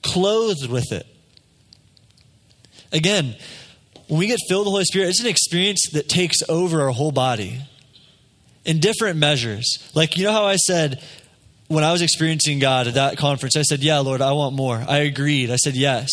Clothed 0.01 0.69
with 0.69 0.91
it. 0.91 1.05
Again, 2.91 3.35
when 4.07 4.19
we 4.19 4.27
get 4.27 4.39
filled 4.47 4.61
with 4.61 4.67
the 4.67 4.71
Holy 4.71 4.85
Spirit, 4.85 5.09
it's 5.09 5.21
an 5.21 5.27
experience 5.27 5.89
that 5.93 6.09
takes 6.09 6.37
over 6.47 6.81
our 6.81 6.89
whole 6.89 7.11
body 7.11 7.61
in 8.65 8.79
different 8.79 9.17
measures. 9.17 9.91
Like, 9.93 10.17
you 10.17 10.23
know 10.23 10.31
how 10.31 10.45
I 10.45 10.57
said, 10.57 11.03
when 11.67 11.83
I 11.83 11.91
was 11.91 12.01
experiencing 12.01 12.59
God 12.59 12.87
at 12.87 12.93
that 12.95 13.17
conference, 13.17 13.55
I 13.55 13.63
said, 13.63 13.81
Yeah, 13.81 13.99
Lord, 13.99 14.21
I 14.21 14.33
want 14.33 14.55
more. 14.55 14.83
I 14.87 14.99
agreed. 14.99 15.49
I 15.49 15.55
said, 15.55 15.75
Yes. 15.75 16.09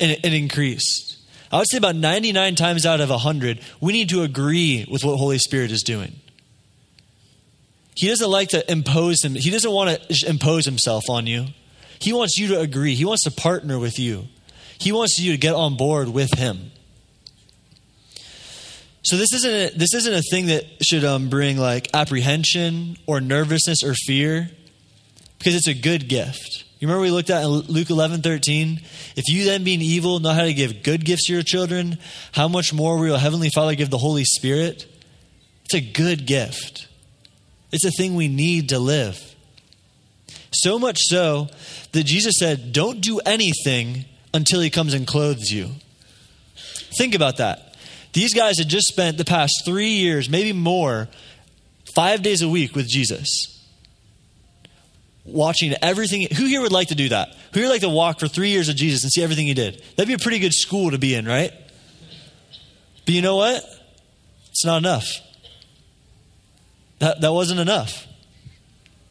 And 0.00 0.12
it, 0.12 0.24
it 0.24 0.32
increased. 0.34 1.07
I 1.50 1.58
would 1.58 1.68
say 1.70 1.78
about 1.78 1.96
99 1.96 2.54
times 2.56 2.84
out 2.84 3.00
of 3.00 3.10
100, 3.10 3.60
we 3.80 3.92
need 3.92 4.10
to 4.10 4.22
agree 4.22 4.86
with 4.90 5.04
what 5.04 5.16
Holy 5.16 5.38
Spirit 5.38 5.70
is 5.70 5.82
doing. 5.82 6.14
He 7.96 8.08
doesn't 8.08 8.30
like 8.30 8.50
to 8.50 8.70
impose 8.70 9.24
him. 9.24 9.34
He 9.34 9.50
doesn't 9.50 9.70
want 9.70 10.00
to 10.00 10.28
impose 10.28 10.64
himself 10.66 11.04
on 11.08 11.26
you. 11.26 11.46
He 12.00 12.12
wants 12.12 12.38
you 12.38 12.48
to 12.48 12.60
agree. 12.60 12.94
He 12.94 13.04
wants 13.04 13.24
to 13.24 13.30
partner 13.30 13.78
with 13.78 13.98
you. 13.98 14.28
He 14.78 14.92
wants 14.92 15.18
you 15.18 15.32
to 15.32 15.38
get 15.38 15.54
on 15.54 15.76
board 15.76 16.08
with 16.08 16.32
him. 16.38 16.70
So 19.02 19.16
this 19.16 19.32
isn't 19.32 19.50
a, 19.50 19.76
this 19.76 19.94
isn't 19.94 20.14
a 20.14 20.22
thing 20.22 20.46
that 20.46 20.64
should 20.82 21.04
um, 21.04 21.30
bring 21.30 21.56
like 21.56 21.88
apprehension 21.94 22.98
or 23.06 23.20
nervousness 23.20 23.82
or 23.82 23.94
fear, 23.94 24.50
because 25.38 25.54
it's 25.54 25.66
a 25.66 25.74
good 25.74 26.08
gift. 26.08 26.64
You 26.78 26.86
remember 26.86 27.02
we 27.02 27.10
looked 27.10 27.30
at 27.30 27.44
Luke 27.44 27.90
11, 27.90 28.22
13? 28.22 28.80
If 29.16 29.28
you 29.28 29.44
then, 29.44 29.64
being 29.64 29.82
evil, 29.82 30.20
know 30.20 30.32
how 30.32 30.42
to 30.42 30.54
give 30.54 30.84
good 30.84 31.04
gifts 31.04 31.26
to 31.26 31.32
your 31.32 31.42
children, 31.42 31.98
how 32.32 32.46
much 32.46 32.72
more 32.72 32.96
will 32.96 33.08
your 33.08 33.18
Heavenly 33.18 33.50
Father 33.50 33.74
give 33.74 33.90
the 33.90 33.98
Holy 33.98 34.24
Spirit? 34.24 34.86
It's 35.64 35.74
a 35.74 35.80
good 35.80 36.24
gift. 36.24 36.86
It's 37.72 37.84
a 37.84 37.90
thing 37.90 38.14
we 38.14 38.28
need 38.28 38.68
to 38.68 38.78
live. 38.78 39.20
So 40.52 40.78
much 40.78 40.98
so 41.00 41.48
that 41.92 42.04
Jesus 42.04 42.36
said, 42.38 42.72
Don't 42.72 43.00
do 43.00 43.18
anything 43.26 44.04
until 44.32 44.60
He 44.60 44.70
comes 44.70 44.94
and 44.94 45.04
clothes 45.04 45.50
you. 45.50 45.70
Think 46.96 47.16
about 47.16 47.38
that. 47.38 47.76
These 48.12 48.34
guys 48.34 48.58
had 48.58 48.68
just 48.68 48.86
spent 48.86 49.18
the 49.18 49.24
past 49.24 49.62
three 49.64 49.90
years, 49.90 50.30
maybe 50.30 50.52
more, 50.52 51.08
five 51.94 52.22
days 52.22 52.40
a 52.40 52.48
week 52.48 52.76
with 52.76 52.88
Jesus 52.88 53.57
watching 55.32 55.74
everything. 55.82 56.26
Who 56.36 56.44
here 56.46 56.60
would 56.60 56.72
like 56.72 56.88
to 56.88 56.94
do 56.94 57.08
that? 57.10 57.28
Who 57.52 57.60
here 57.60 57.68
would 57.68 57.74
like 57.74 57.82
to 57.82 57.88
walk 57.88 58.20
for 58.20 58.28
three 58.28 58.50
years 58.50 58.68
of 58.68 58.76
Jesus 58.76 59.02
and 59.02 59.12
see 59.12 59.22
everything 59.22 59.46
he 59.46 59.54
did? 59.54 59.82
That'd 59.96 60.08
be 60.08 60.14
a 60.14 60.18
pretty 60.18 60.38
good 60.38 60.52
school 60.52 60.90
to 60.90 60.98
be 60.98 61.14
in, 61.14 61.26
right? 61.26 61.52
But 63.04 63.14
you 63.14 63.22
know 63.22 63.36
what? 63.36 63.62
It's 64.50 64.64
not 64.64 64.78
enough. 64.78 65.06
That, 66.98 67.20
that 67.20 67.32
wasn't 67.32 67.60
enough. 67.60 68.06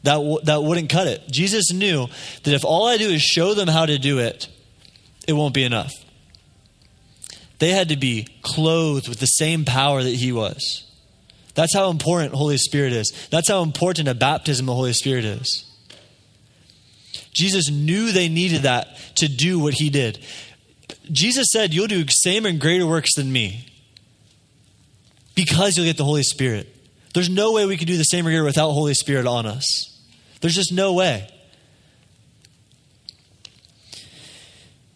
That, 0.02 0.14
w- 0.14 0.40
that 0.44 0.62
wouldn't 0.62 0.90
cut 0.90 1.06
it. 1.06 1.22
Jesus 1.30 1.72
knew 1.72 2.06
that 2.44 2.54
if 2.54 2.64
all 2.64 2.86
I 2.86 2.96
do 2.96 3.08
is 3.08 3.22
show 3.22 3.54
them 3.54 3.68
how 3.68 3.86
to 3.86 3.98
do 3.98 4.18
it, 4.18 4.48
it 5.26 5.32
won't 5.32 5.54
be 5.54 5.64
enough. 5.64 5.92
They 7.58 7.70
had 7.72 7.88
to 7.88 7.96
be 7.96 8.28
clothed 8.42 9.08
with 9.08 9.18
the 9.18 9.26
same 9.26 9.64
power 9.64 10.02
that 10.02 10.14
he 10.14 10.32
was. 10.32 10.84
That's 11.54 11.74
how 11.74 11.90
important 11.90 12.34
Holy 12.34 12.56
Spirit 12.56 12.92
is. 12.92 13.12
That's 13.30 13.48
how 13.48 13.62
important 13.62 14.08
a 14.08 14.14
baptism 14.14 14.68
of 14.68 14.76
Holy 14.76 14.92
Spirit 14.92 15.24
is. 15.24 15.67
Jesus 17.38 17.70
knew 17.70 18.10
they 18.10 18.28
needed 18.28 18.62
that 18.62 18.98
to 19.16 19.28
do 19.28 19.60
what 19.60 19.74
he 19.74 19.90
did. 19.90 20.18
Jesus 21.12 21.46
said, 21.52 21.72
You'll 21.72 21.86
do 21.86 22.04
same 22.08 22.44
and 22.44 22.60
greater 22.60 22.84
works 22.84 23.14
than 23.14 23.30
me 23.30 23.64
because 25.36 25.76
you'll 25.76 25.86
get 25.86 25.96
the 25.96 26.04
Holy 26.04 26.24
Spirit. 26.24 26.66
There's 27.14 27.30
no 27.30 27.52
way 27.52 27.64
we 27.64 27.76
can 27.76 27.86
do 27.86 27.96
the 27.96 28.02
same 28.02 28.26
or 28.26 28.30
greater 28.30 28.42
without 28.42 28.72
Holy 28.72 28.94
Spirit 28.94 29.24
on 29.24 29.46
us. 29.46 29.64
There's 30.40 30.56
just 30.56 30.72
no 30.72 30.94
way. 30.94 31.32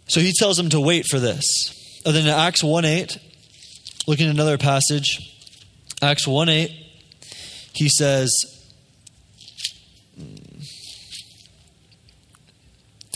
So 0.09 0.18
he 0.18 0.33
tells 0.37 0.57
them 0.57 0.68
to 0.70 0.81
wait 0.81 1.07
for 1.09 1.20
this. 1.20 2.02
And 2.05 2.12
then 2.12 2.24
in 2.26 2.31
Acts 2.31 2.64
1 2.64 2.85
8, 2.85 3.18
looking 4.09 4.26
at 4.26 4.35
another 4.35 4.59
passage, 4.59 5.18
Acts 6.02 6.26
1 6.26 6.48
8, 6.48 6.70
he 7.72 7.88
says, 7.88 8.51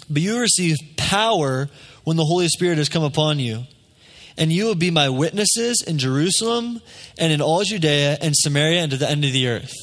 But 0.09 0.23
you 0.23 0.38
receive 0.38 0.77
power 0.97 1.69
when 2.05 2.16
the 2.16 2.25
Holy 2.25 2.49
Spirit 2.49 2.79
has 2.79 2.88
come 2.88 3.03
upon 3.03 3.38
you. 3.38 3.64
And 4.38 4.53
you 4.53 4.66
will 4.66 4.75
be 4.75 4.90
my 4.90 5.09
witnesses 5.09 5.83
in 5.87 5.99
Jerusalem 5.99 6.81
and 7.19 7.33
in 7.33 7.40
all 7.40 7.64
Judea 7.64 8.19
and 8.21 8.35
Samaria 8.37 8.83
and 8.83 8.90
to 8.92 8.99
the 8.99 9.09
end 9.11 9.25
of 9.25 9.33
the 9.33 9.49
earth. 9.49 9.75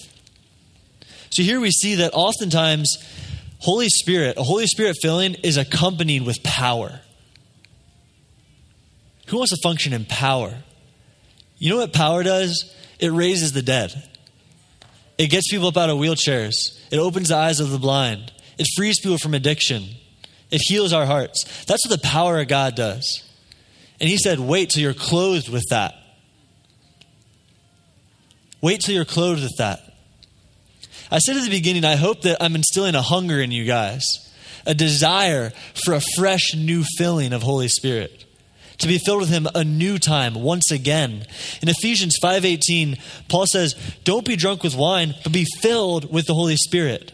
So 1.31 1.41
here 1.41 1.59
we 1.59 1.71
see 1.71 1.95
that 1.95 2.11
oftentimes 2.13 2.95
Holy 3.59 3.89
Spirit, 3.89 4.37
a 4.37 4.43
Holy 4.43 4.67
Spirit 4.67 4.97
filling 5.01 5.33
is 5.35 5.57
accompanied 5.57 6.25
with 6.25 6.43
power. 6.43 6.99
Who 9.27 9.37
wants 9.37 9.51
to 9.51 9.59
function 9.63 9.93
in 9.93 10.05
power? 10.05 10.53
You 11.57 11.71
know 11.71 11.77
what 11.77 11.93
power 11.93 12.23
does? 12.23 12.73
It 12.99 13.11
raises 13.11 13.53
the 13.53 13.61
dead. 13.61 13.91
It 15.17 15.27
gets 15.27 15.49
people 15.49 15.67
up 15.67 15.77
out 15.77 15.89
of 15.89 15.97
wheelchairs. 15.97 16.53
It 16.91 16.97
opens 16.97 17.29
the 17.29 17.37
eyes 17.37 17.59
of 17.59 17.71
the 17.71 17.79
blind. 17.79 18.31
It 18.57 18.67
frees 18.75 18.99
people 18.99 19.17
from 19.17 19.33
addiction. 19.33 19.85
It 20.53 20.61
heals 20.63 20.93
our 20.93 21.07
hearts. 21.07 21.65
That's 21.65 21.83
what 21.83 21.99
the 21.99 22.07
power 22.07 22.39
of 22.39 22.47
God 22.47 22.75
does. 22.75 23.23
And 23.99 24.07
he 24.07 24.17
said, 24.17 24.39
wait 24.39 24.69
till 24.69 24.83
you're 24.83 24.93
clothed 24.93 25.49
with 25.49 25.63
that. 25.71 25.95
Wait 28.61 28.79
till 28.79 28.93
you're 28.93 29.03
clothed 29.03 29.41
with 29.41 29.57
that. 29.57 29.81
I 31.09 31.17
said 31.17 31.37
at 31.37 31.43
the 31.43 31.49
beginning, 31.49 31.85
I 31.85 31.95
hope 31.95 32.21
that 32.21 32.37
I'm 32.39 32.55
instilling 32.55 32.93
a 32.93 33.01
hunger 33.01 33.41
in 33.41 33.49
you 33.49 33.65
guys, 33.65 34.03
a 34.67 34.75
desire 34.75 35.51
for 35.83 35.95
a 35.95 36.01
fresh 36.15 36.53
new 36.55 36.83
filling 36.97 37.33
of 37.33 37.41
Holy 37.41 37.67
Spirit. 37.67 38.23
To 38.77 38.87
be 38.87 38.99
filled 38.99 39.21
with 39.21 39.29
him 39.29 39.47
a 39.55 39.63
new 39.63 39.97
time 39.97 40.35
once 40.35 40.69
again. 40.69 41.25
In 41.63 41.69
Ephesians 41.69 42.15
5:18, 42.21 42.99
Paul 43.27 43.47
says, 43.47 43.75
"Don't 44.03 44.25
be 44.25 44.35
drunk 44.35 44.61
with 44.61 44.75
wine, 44.75 45.15
but 45.23 45.31
be 45.31 45.45
filled 45.61 46.11
with 46.11 46.27
the 46.27 46.35
Holy 46.35 46.57
Spirit." 46.57 47.11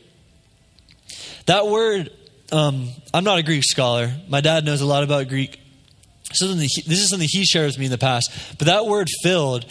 That 1.46 1.68
word, 1.68 2.12
um, 2.52 2.90
I'm 3.14 3.24
not 3.24 3.40
a 3.40 3.44
Greek 3.44 3.64
scholar. 3.64 4.14
My 4.28 4.42
dad 4.42 4.66
knows 4.66 4.82
a 4.82 4.86
lot 4.86 5.04
about 5.04 5.28
Greek. 5.28 5.60
This 6.30 6.42
is 6.42 7.10
something 7.10 7.28
he 7.30 7.46
shared 7.46 7.68
with 7.68 7.80
me 7.80 7.86
in 7.86 7.92
the 7.92 7.98
past. 7.98 8.32
But 8.58 8.68
that 8.68 8.86
word 8.86 9.08
filled 9.24 9.66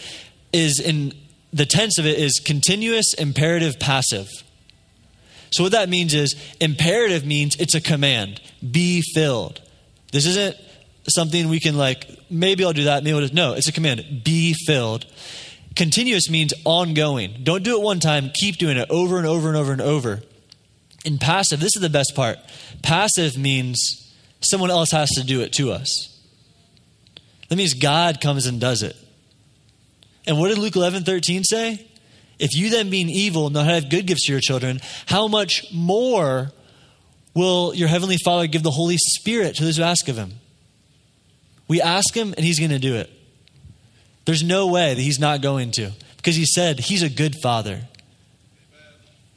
is 0.53 0.81
in 0.81 1.13
the 1.53 1.67
tense 1.67 1.99
of 1.99 2.07
it 2.07 2.19
is 2.19 2.41
continuous 2.45 3.15
imperative 3.15 3.79
passive. 3.79 4.29
So 5.51 5.63
what 5.63 5.73
that 5.73 5.89
means 5.89 6.15
is 6.15 6.35
imperative 6.61 7.25
means 7.25 7.57
it's 7.57 7.75
a 7.75 7.81
command. 7.81 8.41
Be 8.69 9.03
filled. 9.15 9.61
This 10.13 10.27
isn't 10.27 10.57
something 11.09 11.49
we 11.49 11.61
can 11.61 11.77
like, 11.77 12.07
maybe 12.29 12.65
I'll 12.65 12.73
do 12.73 12.85
that, 12.85 13.03
maybe 13.03 13.15
I'll 13.15 13.23
just, 13.23 13.35
no, 13.35 13.55
it's 13.55 13.69
a 13.69 13.73
command. 13.73 14.23
Be 14.25 14.55
filled. 14.67 15.07
Continuous 15.75 16.29
means 16.29 16.53
ongoing. 16.65 17.41
Don't 17.43 17.63
do 17.63 17.79
it 17.79 17.83
one 17.83 18.01
time, 18.01 18.31
keep 18.35 18.57
doing 18.57 18.77
it 18.77 18.91
over 18.91 19.17
and 19.17 19.27
over 19.27 19.49
and 19.49 19.57
over 19.57 19.73
and 19.73 19.81
over. 19.81 20.21
In 21.05 21.19
passive, 21.19 21.61
this 21.61 21.77
is 21.77 21.83
the 21.83 21.91
best 21.91 22.13
part. 22.15 22.39
Passive 22.83 23.39
means 23.39 24.13
someone 24.41 24.71
else 24.71 24.91
has 24.91 25.11
to 25.11 25.25
do 25.25 25.41
it 25.41 25.53
to 25.55 25.73
us. 25.73 26.15
That 27.49 27.57
means 27.57 27.75
God 27.75 28.21
comes 28.21 28.47
and 28.47 28.61
does 28.61 28.83
it. 28.83 28.97
And 30.27 30.39
what 30.39 30.49
did 30.49 30.59
Luke 30.59 30.77
11 30.77 31.05
13 31.05 31.45
say? 31.45 31.87
If 32.39 32.55
you 32.55 32.71
then, 32.71 32.91
being 32.91 33.09
evil, 33.09 33.51
know 33.51 33.61
how 33.61 33.69
to 33.69 33.75
have 33.75 33.91
good 33.91 34.07
gifts 34.07 34.27
to 34.27 34.33
your 34.33 34.41
children, 34.41 34.81
how 35.07 35.27
much 35.27 35.65
more 35.73 36.53
will 37.35 37.75
your 37.75 37.89
heavenly 37.89 38.17
Father 38.25 38.47
give 38.47 38.63
the 38.63 38.71
Holy 38.71 38.97
Spirit 38.97 39.57
to 39.57 39.65
those 39.65 39.77
who 39.77 39.83
ask 39.83 40.09
of 40.09 40.17
him? 40.17 40.35
We 41.67 41.83
ask 41.83 42.15
him, 42.15 42.35
and 42.37 42.45
he's 42.45 42.59
going 42.59 42.71
to 42.71 42.79
do 42.79 42.95
it. 42.95 43.11
There's 44.25 44.43
no 44.43 44.69
way 44.69 44.95
that 44.95 45.01
he's 45.01 45.19
not 45.19 45.41
going 45.41 45.73
to, 45.73 45.91
because 46.17 46.37
he 46.37 46.45
said 46.45 46.79
he's 46.79 47.03
a 47.03 47.09
good 47.09 47.35
father. 47.43 47.83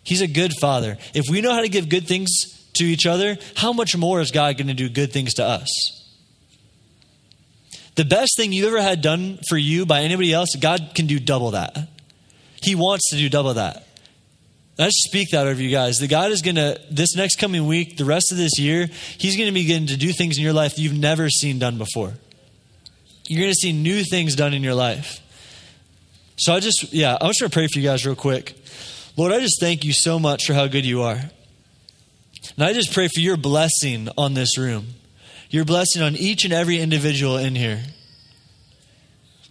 He's 0.03 0.21
a 0.21 0.27
good 0.27 0.53
father. 0.59 0.97
If 1.13 1.25
we 1.29 1.41
know 1.41 1.53
how 1.53 1.61
to 1.61 1.69
give 1.69 1.89
good 1.89 2.07
things 2.07 2.29
to 2.73 2.83
each 2.83 3.05
other, 3.05 3.37
how 3.55 3.73
much 3.73 3.95
more 3.95 4.21
is 4.21 4.31
God 4.31 4.57
going 4.57 4.67
to 4.67 4.73
do 4.73 4.89
good 4.89 5.11
things 5.11 5.35
to 5.35 5.45
us? 5.45 5.69
The 7.95 8.05
best 8.05 8.35
thing 8.37 8.53
you 8.53 8.67
ever 8.67 8.81
had 8.81 9.01
done 9.01 9.39
for 9.49 9.57
you 9.57 9.85
by 9.85 10.01
anybody 10.01 10.33
else, 10.33 10.55
God 10.59 10.91
can 10.95 11.07
do 11.07 11.19
double 11.19 11.51
that. 11.51 11.77
He 12.63 12.75
wants 12.75 13.09
to 13.09 13.17
do 13.17 13.29
double 13.29 13.55
that. 13.55 13.87
I 14.79 14.85
just 14.85 15.03
speak 15.03 15.29
that 15.31 15.45
over 15.45 15.61
you 15.61 15.69
guys. 15.69 15.97
That 15.97 16.09
God 16.09 16.31
is 16.31 16.41
going 16.41 16.55
to, 16.55 16.79
this 16.89 17.15
next 17.15 17.35
coming 17.35 17.67
week, 17.67 17.97
the 17.97 18.05
rest 18.05 18.31
of 18.31 18.37
this 18.37 18.57
year, 18.57 18.87
He's 19.17 19.35
going 19.35 19.47
to 19.47 19.53
begin 19.53 19.87
to 19.87 19.97
do 19.97 20.11
things 20.13 20.37
in 20.37 20.43
your 20.43 20.53
life 20.53 20.75
that 20.75 20.81
you've 20.81 20.97
never 20.97 21.29
seen 21.29 21.59
done 21.59 21.77
before. 21.77 22.13
You're 23.27 23.41
going 23.41 23.51
to 23.51 23.55
see 23.55 23.73
new 23.73 24.03
things 24.03 24.35
done 24.35 24.53
in 24.53 24.63
your 24.63 24.73
life. 24.73 25.19
So 26.37 26.53
I 26.53 26.59
just, 26.59 26.91
yeah, 26.91 27.17
I'm 27.19 27.29
just 27.29 27.39
going 27.39 27.51
to 27.51 27.53
pray 27.53 27.67
for 27.67 27.79
you 27.79 27.85
guys 27.85 28.05
real 28.05 28.15
quick. 28.15 28.55
Lord, 29.21 29.33
I 29.33 29.39
just 29.39 29.59
thank 29.59 29.85
you 29.85 29.93
so 29.93 30.17
much 30.17 30.47
for 30.47 30.55
how 30.55 30.65
good 30.65 30.83
you 30.83 31.03
are. 31.03 31.19
And 32.55 32.63
I 32.63 32.73
just 32.73 32.91
pray 32.91 33.07
for 33.07 33.19
your 33.19 33.37
blessing 33.37 34.09
on 34.17 34.33
this 34.33 34.57
room 34.57 34.87
your 35.51 35.63
blessing 35.63 36.01
on 36.01 36.15
each 36.15 36.43
and 36.43 36.51
every 36.51 36.79
individual 36.79 37.37
in 37.37 37.53
here. 37.53 37.83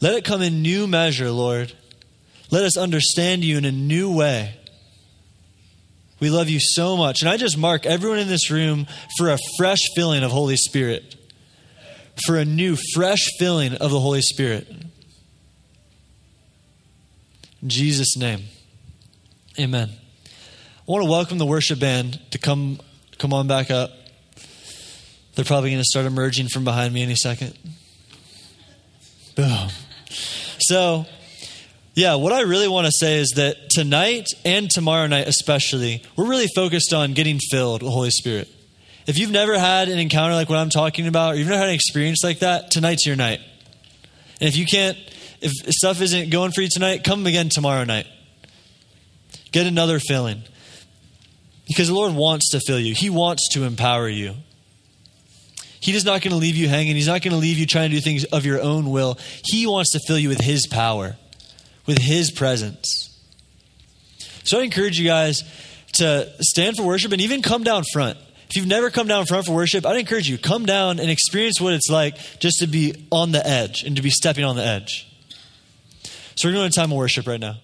Let 0.00 0.14
it 0.14 0.24
come 0.24 0.42
in 0.42 0.60
new 0.60 0.88
measure, 0.88 1.30
Lord. 1.30 1.72
Let 2.50 2.64
us 2.64 2.76
understand 2.76 3.44
you 3.44 3.58
in 3.58 3.64
a 3.64 3.70
new 3.70 4.12
way. 4.12 4.56
We 6.18 6.30
love 6.30 6.48
you 6.48 6.58
so 6.58 6.96
much. 6.96 7.20
And 7.20 7.30
I 7.30 7.36
just 7.36 7.56
mark 7.56 7.86
everyone 7.86 8.18
in 8.18 8.26
this 8.26 8.50
room 8.50 8.88
for 9.16 9.30
a 9.30 9.38
fresh 9.56 9.82
filling 9.94 10.24
of 10.24 10.32
Holy 10.32 10.56
Spirit, 10.56 11.14
for 12.26 12.36
a 12.38 12.44
new, 12.44 12.76
fresh 12.92 13.28
filling 13.38 13.74
of 13.74 13.92
the 13.92 14.00
Holy 14.00 14.22
Spirit. 14.22 14.66
In 17.62 17.68
Jesus' 17.68 18.16
name, 18.16 18.46
amen. 19.58 19.90
I 19.90 20.92
want 20.92 21.04
to 21.04 21.10
welcome 21.10 21.38
the 21.38 21.46
worship 21.46 21.78
band 21.78 22.20
to 22.32 22.38
come, 22.38 22.80
come 23.18 23.32
on 23.32 23.46
back 23.46 23.70
up. 23.70 23.90
They're 25.34 25.44
probably 25.44 25.70
going 25.70 25.80
to 25.80 25.84
start 25.84 26.06
emerging 26.06 26.48
from 26.48 26.64
behind 26.64 26.92
me 26.92 27.02
any 27.02 27.14
second. 27.14 27.56
Boom. 29.36 29.68
So, 30.58 31.06
yeah, 31.94 32.16
what 32.16 32.32
I 32.32 32.42
really 32.42 32.68
want 32.68 32.86
to 32.86 32.92
say 32.92 33.18
is 33.18 33.30
that 33.36 33.70
tonight 33.70 34.26
and 34.44 34.70
tomorrow 34.70 35.06
night, 35.06 35.28
especially, 35.28 36.02
we're 36.16 36.28
really 36.28 36.48
focused 36.54 36.92
on 36.92 37.12
getting 37.14 37.38
filled 37.38 37.82
with 37.82 37.92
Holy 37.92 38.10
Spirit. 38.10 38.48
If 39.06 39.18
you've 39.18 39.30
never 39.30 39.58
had 39.58 39.88
an 39.88 39.98
encounter 39.98 40.34
like 40.34 40.48
what 40.48 40.58
I'm 40.58 40.70
talking 40.70 41.06
about, 41.06 41.34
or 41.34 41.36
you've 41.36 41.48
never 41.48 41.58
had 41.58 41.68
an 41.68 41.74
experience 41.74 42.22
like 42.22 42.40
that, 42.40 42.70
tonight's 42.70 43.06
your 43.06 43.16
night. 43.16 43.40
And 44.40 44.48
if 44.48 44.56
you 44.56 44.66
can't, 44.66 44.96
if 45.40 45.52
stuff 45.72 46.00
isn't 46.00 46.30
going 46.30 46.52
for 46.52 46.62
you 46.62 46.68
tonight, 46.68 47.04
come 47.04 47.26
again 47.26 47.48
tomorrow 47.48 47.84
night. 47.84 48.06
Get 49.52 49.66
another 49.66 49.98
filling. 49.98 50.42
Because 51.66 51.88
the 51.88 51.94
Lord 51.94 52.14
wants 52.14 52.50
to 52.50 52.60
fill 52.60 52.80
you, 52.80 52.94
He 52.94 53.10
wants 53.10 53.48
to 53.50 53.64
empower 53.64 54.08
you. 54.08 54.34
He 55.80 55.94
is 55.94 56.04
not 56.04 56.20
going 56.20 56.32
to 56.32 56.36
leave 56.36 56.56
you 56.56 56.68
hanging. 56.68 56.94
He's 56.94 57.06
not 57.06 57.22
going 57.22 57.32
to 57.32 57.38
leave 57.38 57.58
you 57.58 57.64
trying 57.64 57.90
to 57.90 57.96
do 57.96 58.02
things 58.02 58.24
of 58.24 58.44
your 58.44 58.60
own 58.60 58.90
will. 58.90 59.18
He 59.44 59.66
wants 59.66 59.92
to 59.92 60.00
fill 60.06 60.18
you 60.18 60.28
with 60.28 60.40
His 60.40 60.66
power, 60.66 61.16
with 61.86 61.98
His 61.98 62.30
presence. 62.30 63.06
So 64.44 64.60
I 64.60 64.62
encourage 64.62 64.98
you 64.98 65.06
guys 65.06 65.42
to 65.94 66.30
stand 66.40 66.76
for 66.76 66.82
worship 66.82 67.12
and 67.12 67.20
even 67.22 67.40
come 67.40 67.64
down 67.64 67.84
front. 67.92 68.18
If 68.50 68.56
you've 68.56 68.66
never 68.66 68.90
come 68.90 69.06
down 69.06 69.26
front 69.26 69.46
for 69.46 69.54
worship, 69.54 69.86
I'd 69.86 69.96
encourage 69.96 70.28
you 70.28 70.36
come 70.36 70.66
down 70.66 70.98
and 70.98 71.08
experience 71.08 71.60
what 71.60 71.72
it's 71.72 71.88
like 71.88 72.16
just 72.40 72.58
to 72.58 72.66
be 72.66 73.06
on 73.10 73.32
the 73.32 73.46
edge 73.46 73.84
and 73.84 73.96
to 73.96 74.02
be 74.02 74.10
stepping 74.10 74.44
on 74.44 74.56
the 74.56 74.64
edge. 74.64 75.06
So 76.34 76.48
we're 76.48 76.54
going 76.54 76.70
to 76.70 76.74
time 76.74 76.90
of 76.90 76.98
worship 76.98 77.26
right 77.26 77.40
now. 77.40 77.56